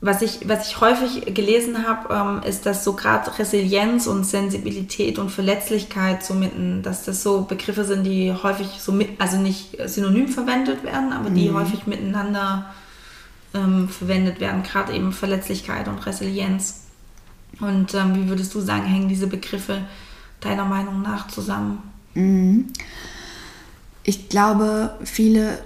[0.00, 5.18] was, ich, was ich häufig gelesen habe, ähm, ist, dass so gerade Resilienz und Sensibilität
[5.18, 9.76] und Verletzlichkeit so mitten, dass das so Begriffe sind, die häufig so mit, also nicht
[9.86, 12.72] synonym verwendet werden, aber die häufig miteinander
[13.54, 16.84] ähm, verwendet werden, gerade eben Verletzlichkeit und Resilienz.
[17.60, 19.82] Und ähm, wie würdest du sagen, hängen diese Begriffe
[20.40, 21.78] deiner Meinung nach zusammen?
[22.14, 22.66] Mhm.
[24.02, 25.58] Ich glaube, viele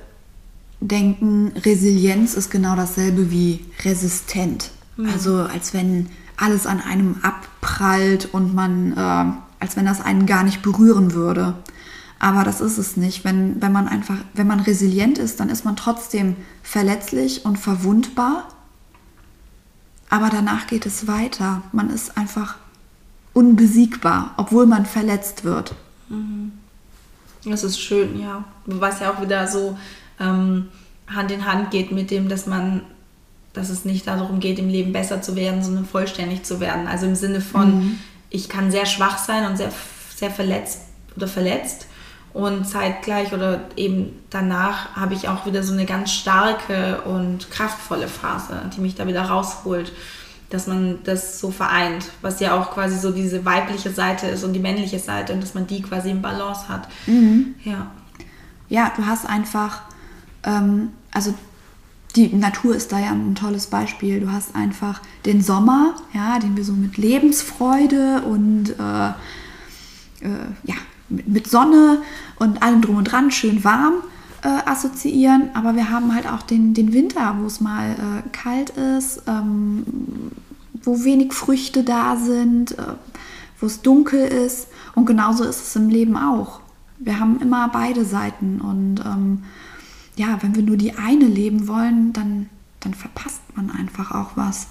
[0.81, 4.71] denken, Resilienz ist genau dasselbe wie resistent.
[5.13, 10.43] Also als wenn alles an einem abprallt und man, äh, als wenn das einen gar
[10.43, 11.55] nicht berühren würde.
[12.19, 13.25] Aber das ist es nicht.
[13.25, 18.49] Wenn, wenn man einfach, wenn man resilient ist, dann ist man trotzdem verletzlich und verwundbar.
[20.11, 21.63] Aber danach geht es weiter.
[21.73, 22.57] Man ist einfach
[23.33, 25.75] unbesiegbar, obwohl man verletzt wird.
[27.45, 28.45] Das ist schön, ja.
[28.67, 29.79] Was ja auch wieder so
[30.19, 30.69] ähm,
[31.09, 32.83] Hand in Hand geht mit dem, dass man,
[33.53, 36.87] dass es nicht darum geht, im Leben besser zu werden, sondern vollständig zu werden.
[36.87, 37.99] Also im Sinne von,
[38.31, 39.73] ich kann sehr schwach sein und sehr,
[40.15, 40.83] sehr verletzt
[41.17, 41.87] oder verletzt.
[42.33, 48.07] Und zeitgleich oder eben danach habe ich auch wieder so eine ganz starke und kraftvolle
[48.07, 49.91] Phase, die mich da wieder rausholt,
[50.51, 54.53] dass man das so vereint, was ja auch quasi so diese weibliche Seite ist und
[54.53, 56.89] die männliche Seite und dass man die quasi im Balance hat.
[57.65, 57.91] Ja.
[58.69, 59.83] Ja, du hast einfach,
[60.45, 61.35] ähm, also
[62.17, 64.21] die Natur ist da ja ein tolles Beispiel.
[64.21, 69.09] Du hast einfach den Sommer, ja, den wir so mit Lebensfreude und äh,
[70.27, 70.75] äh, ja,
[71.09, 72.03] mit Sonne
[72.37, 73.95] und allem drum und dran schön warm
[74.43, 75.51] äh, assoziieren.
[75.55, 79.85] Aber wir haben halt auch den, den Winter, wo es mal äh, kalt ist, ähm,
[80.83, 82.95] wo wenig Früchte da sind, äh,
[83.61, 84.69] wo es dunkel ist.
[84.95, 86.61] Und genauso ist es im Leben auch.
[86.99, 88.61] Wir haben immer beide Seiten.
[88.61, 89.45] Und ähm,
[90.17, 92.49] ja, wenn wir nur die eine leben wollen, dann,
[92.81, 94.69] dann verpasst man einfach auch was.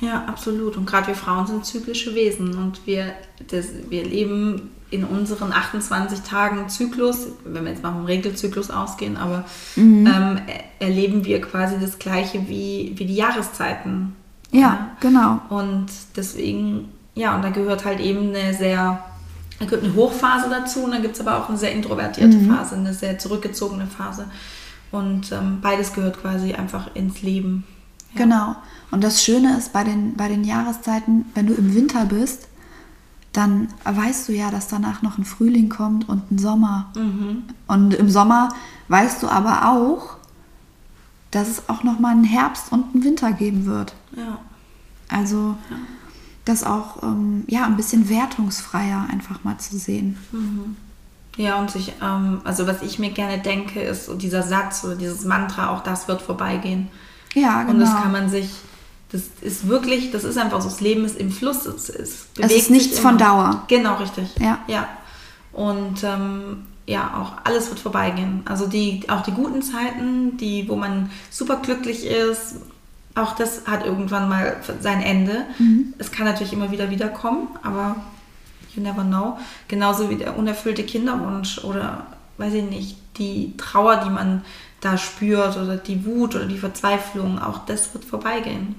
[0.00, 0.76] Ja, absolut.
[0.76, 3.14] Und gerade wir Frauen sind zyklische Wesen und wir,
[3.48, 9.16] das, wir leben in unseren 28 Tagen Zyklus, wenn wir jetzt mal vom Regelzyklus ausgehen,
[9.16, 9.44] aber
[9.76, 14.14] ähm, er- erleben wir quasi das Gleiche wie, wie die Jahreszeiten.
[14.50, 15.40] Ja, genau.
[15.48, 15.86] Und
[16.16, 19.02] deswegen, ja, und da gehört halt eben eine sehr,
[19.58, 22.76] da gehört eine Hochphase dazu und dann gibt es aber auch eine sehr introvertierte Phase,
[22.76, 24.26] eine sehr zurückgezogene Phase.
[24.92, 27.64] Und ähm, beides gehört quasi einfach ins Leben.
[28.14, 28.54] Genau.
[28.92, 32.46] Und das Schöne ist bei den, bei den Jahreszeiten, wenn du im Winter bist,
[33.34, 36.90] dann weißt du ja, dass danach noch ein Frühling kommt und ein Sommer.
[37.66, 38.48] Und im Sommer
[38.88, 40.16] weißt du aber auch,
[41.30, 43.94] dass es auch noch mal einen Herbst und einen Winter geben wird.
[44.16, 44.38] Ja.
[45.08, 45.56] Also
[46.44, 50.16] das auch ähm, ja ein bisschen wertungsfreier einfach mal zu sehen.
[51.36, 55.24] Ja, und sich, ähm, also was ich mir gerne denke, ist dieser Satz oder dieses
[55.24, 56.88] Mantra, auch das wird vorbeigehen.
[57.34, 57.72] Ja, genau.
[57.72, 58.50] Und das kann man sich,
[59.14, 62.50] das ist wirklich, das ist einfach so, das Leben ist im Fluss, es, es bewegt
[62.50, 63.16] ist nichts von.
[63.16, 63.62] Dauer.
[63.68, 64.28] Genau, richtig.
[64.40, 64.58] Ja.
[64.66, 64.88] Ja.
[65.52, 68.42] Und ähm, ja, auch alles wird vorbeigehen.
[68.44, 72.56] Also die, auch die guten Zeiten, die, wo man super glücklich ist,
[73.14, 75.44] auch das hat irgendwann mal sein Ende.
[75.60, 75.94] Mhm.
[75.98, 77.94] Es kann natürlich immer wieder wiederkommen, aber
[78.74, 79.38] you never know.
[79.68, 82.08] Genauso wie der unerfüllte Kinderwunsch oder,
[82.38, 84.42] weiß ich nicht, die Trauer, die man
[84.80, 88.74] da spürt oder die Wut oder die Verzweiflung, auch das wird vorbeigehen.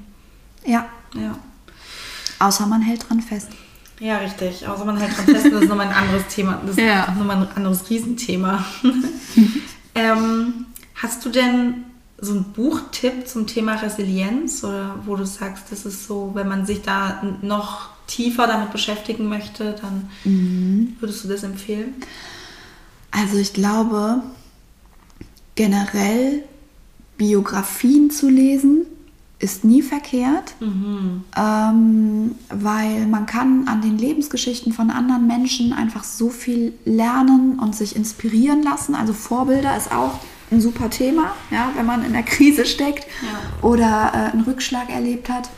[0.66, 1.38] Ja, Ja.
[2.40, 3.50] außer man hält dran fest.
[4.00, 4.68] Ja, richtig.
[4.68, 6.60] Außer man hält dran fest, das ist nochmal ein anderes Thema.
[6.66, 7.12] Das ist Ja.
[7.18, 8.66] nochmal ein anderes Riesenthema.
[9.96, 11.86] ähm, hast du denn
[12.20, 16.66] so einen Buchtipp zum Thema Resilienz oder wo du sagst, das ist so, wenn man
[16.66, 20.96] sich da noch tiefer damit beschäftigen möchte, dann Mhm.
[21.00, 21.96] würdest du das empfehlen?
[23.12, 24.22] Also ich glaube,
[25.56, 26.44] generell
[27.18, 28.86] Biografien zu lesen
[29.40, 30.56] ist nie verkehrt,
[31.38, 37.76] ähm, weil man kann an den Lebensgeschichten von anderen Menschen einfach so viel lernen und
[37.76, 38.96] sich inspirieren lassen.
[38.96, 40.20] Also Vorbilder ist auch
[40.52, 43.68] ein super Thema, ja, wenn man in der Krise steckt Ja.
[43.68, 45.50] oder äh, einen Rückschlag erlebt hat.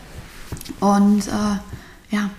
[0.79, 2.29] Und äh, ja,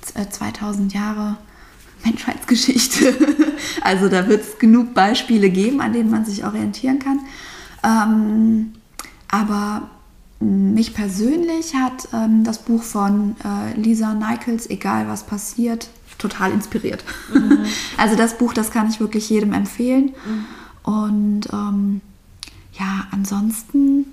[0.00, 1.36] z- äh, 2000 Jahre
[2.04, 3.14] Menschheitsgeschichte.
[3.82, 7.20] also da wird es genug Beispiele geben, an denen man sich orientieren kann.
[7.84, 8.72] Ähm,
[9.28, 9.90] aber
[10.40, 15.88] mich persönlich hat ähm, das Buch von äh, Lisa Nichols, Egal was passiert,
[16.18, 17.04] total inspiriert.
[17.98, 20.14] also das Buch, das kann ich wirklich jedem empfehlen.
[20.82, 22.00] Und ähm,
[22.72, 24.06] ja, ansonsten,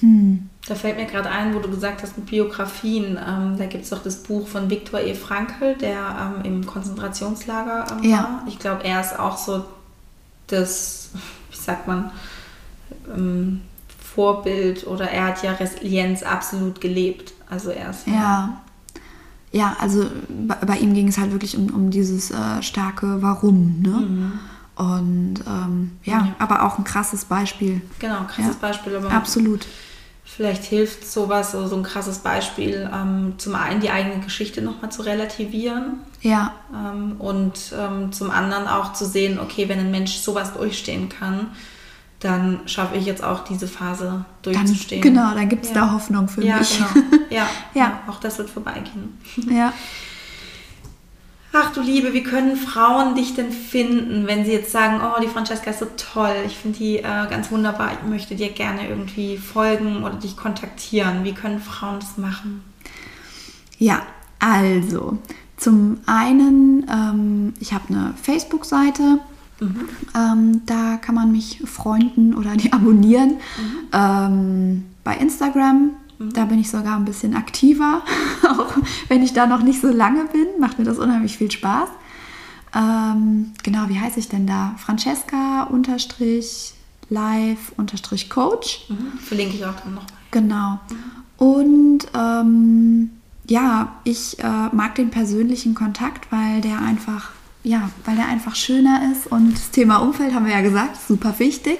[0.00, 3.18] hm, Da fällt mir gerade ein, wo du gesagt hast, mit Biografien.
[3.18, 5.14] Ähm, da gibt es doch das Buch von Viktor E.
[5.14, 8.16] Frankl, der ähm, im Konzentrationslager ähm, Ja.
[8.16, 8.44] war.
[8.48, 9.64] Ich glaube, er ist auch so
[10.46, 11.10] das,
[11.50, 12.10] wie sagt man,
[13.14, 13.60] ähm,
[14.16, 17.34] Vorbild oder er hat ja Resilienz absolut gelebt.
[17.48, 18.60] Also er ist ja.
[19.52, 23.80] Ja, also bei, bei ihm ging es halt wirklich um, um dieses äh, starke Warum,
[23.80, 24.32] ne?
[24.74, 26.34] Und ähm, ja, Ja.
[26.38, 27.80] aber auch ein krasses Beispiel.
[27.98, 28.68] Genau, krasses Ja.
[28.68, 28.96] Beispiel.
[28.96, 29.66] Aber Absolut.
[30.24, 34.90] Vielleicht hilft sowas, so so ein krasses Beispiel, ähm, zum einen die eigene Geschichte nochmal
[34.90, 40.16] zu relativieren Ja, ähm, und ähm, zum anderen auch zu sehen, okay, wenn ein Mensch
[40.16, 41.46] sowas durchstehen kann,
[42.20, 45.02] dann schaffe ich jetzt auch diese Phase durchzustehen.
[45.02, 45.74] Dann, genau, dann gibt es ja.
[45.74, 46.78] da Hoffnung für ja, mich.
[46.78, 47.06] Genau.
[47.30, 49.18] Ja, ja, auch das wird vorbeigehen.
[49.50, 49.72] Ja.
[51.52, 55.28] Ach du Liebe, wie können Frauen dich denn finden, wenn sie jetzt sagen, oh, die
[55.28, 59.38] Francesca ist so toll, ich finde die äh, ganz wunderbar, ich möchte dir gerne irgendwie
[59.38, 61.24] folgen oder dich kontaktieren.
[61.24, 62.62] Wie können Frauen das machen?
[63.78, 64.02] Ja,
[64.38, 65.18] also
[65.56, 69.20] zum einen, ähm, ich habe eine Facebook-Seite,
[69.60, 69.88] mhm.
[70.14, 73.30] ähm, da kann man mich freunden oder die abonnieren.
[73.30, 73.88] Mhm.
[73.92, 76.32] Ähm, bei Instagram Mhm.
[76.32, 78.02] Da bin ich sogar ein bisschen aktiver,
[78.42, 78.74] auch
[79.08, 80.46] wenn ich da noch nicht so lange bin.
[80.60, 81.88] Macht mir das unheimlich viel Spaß.
[82.74, 84.74] Ähm, genau, wie heiße ich denn da?
[84.78, 86.74] Francesca unterstrich
[87.08, 88.86] live unterstrich Coach.
[88.88, 89.18] Mhm.
[89.18, 90.06] Verlinke ich auch dann noch.
[90.30, 90.80] Genau.
[90.90, 91.46] Mhm.
[91.46, 93.10] Und ähm,
[93.48, 97.30] ja, ich äh, mag den persönlichen Kontakt, weil der einfach,
[97.66, 99.26] ja, weil der einfach schöner ist.
[99.26, 101.78] Und das Thema Umfeld haben wir ja gesagt, super wichtig.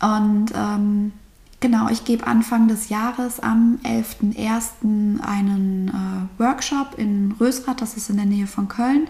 [0.00, 1.12] Und ähm,
[1.60, 5.20] Genau, ich gebe Anfang des Jahres am 11.01.
[5.26, 9.08] einen äh, Workshop in Rösrath, das ist in der Nähe von Köln.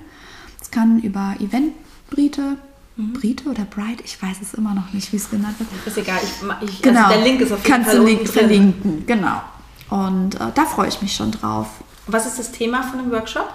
[0.58, 2.56] Es kann über Eventbrite,
[2.96, 3.12] mhm.
[3.12, 5.68] Brite oder Bright, ich weiß es immer noch nicht, wie es genannt wird.
[5.84, 7.04] Ist egal, ich, ich, genau.
[7.04, 9.42] Also der Link ist auf jeden Kannst Fall Kannst du verlinken, genau.
[9.90, 11.68] Und äh, da freue ich mich schon drauf.
[12.06, 13.52] Was ist das Thema von dem Workshop?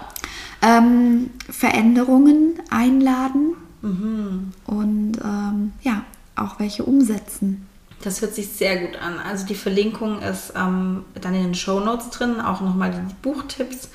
[0.62, 4.52] Ähm, Veränderungen einladen mhm.
[4.66, 6.04] und ähm, ja,
[6.36, 7.66] auch welche umsetzen.
[8.02, 9.18] Das hört sich sehr gut an.
[9.18, 13.88] Also die Verlinkung ist ähm, dann in den Show Notes drin, auch nochmal die Buchtipps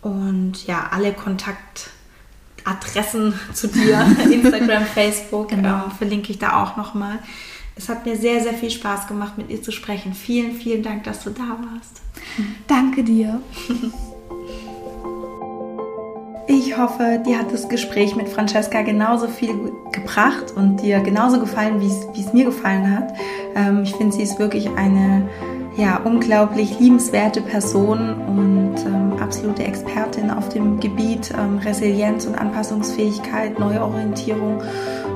[0.00, 5.84] und ja, alle Kontaktadressen zu dir, Instagram, Facebook, genau.
[5.84, 7.18] ähm, verlinke ich da auch nochmal.
[7.74, 10.14] Es hat mir sehr, sehr viel Spaß gemacht, mit dir zu sprechen.
[10.14, 12.02] Vielen, vielen Dank, dass du da warst.
[12.66, 13.40] Danke dir.
[16.46, 21.80] Ich hoffe, dir hat das Gespräch mit Francesca genauso viel gebracht und dir genauso gefallen,
[21.80, 23.14] wie es mir gefallen hat.
[23.54, 25.28] Ähm, ich finde, sie ist wirklich eine
[25.76, 33.58] ja, unglaublich liebenswerte Person und ähm, absolute Expertin auf dem Gebiet ähm, Resilienz und Anpassungsfähigkeit,
[33.58, 34.62] Neuorientierung.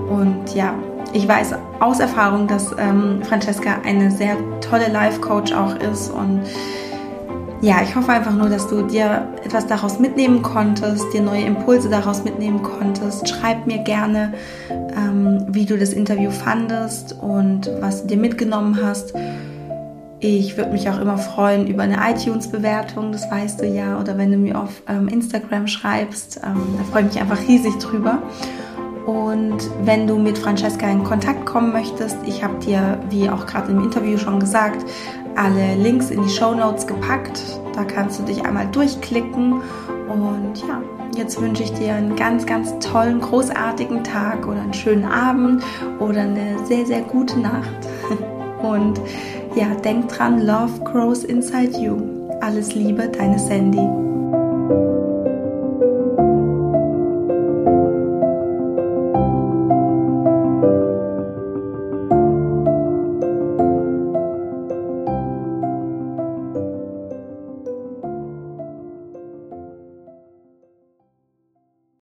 [0.09, 0.75] Und ja,
[1.13, 6.43] ich weiß aus Erfahrung, dass ähm, Francesca eine sehr tolle Life-Coach auch ist und
[7.63, 11.89] ja, ich hoffe einfach nur, dass du dir etwas daraus mitnehmen konntest, dir neue Impulse
[11.89, 13.29] daraus mitnehmen konntest.
[13.29, 14.35] Schreib mir gerne,
[14.71, 19.15] ähm, wie du das Interview fandest und was du dir mitgenommen hast.
[20.21, 24.33] Ich würde mich auch immer freuen über eine iTunes-Bewertung, das weißt du ja, oder wenn
[24.33, 26.41] du mir auf ähm, Instagram schreibst.
[26.45, 28.23] Ähm, da freue ich mich einfach riesig drüber.
[29.07, 33.71] Und wenn du mit Francesca in Kontakt kommen möchtest, ich habe dir, wie auch gerade
[33.71, 34.85] im Interview schon gesagt,
[35.37, 37.41] alle Links in die Show Notes gepackt.
[37.75, 39.61] Da kannst du dich einmal durchklicken.
[40.09, 40.83] Und ja,
[41.17, 45.63] jetzt wünsche ich dir einen ganz, ganz tollen, großartigen Tag oder einen schönen Abend
[45.99, 47.89] oder eine sehr, sehr gute Nacht.
[48.63, 49.01] Und
[49.55, 51.97] ja, denk dran, Love grows inside you.
[52.41, 54.06] Alles Liebe, deine Sandy.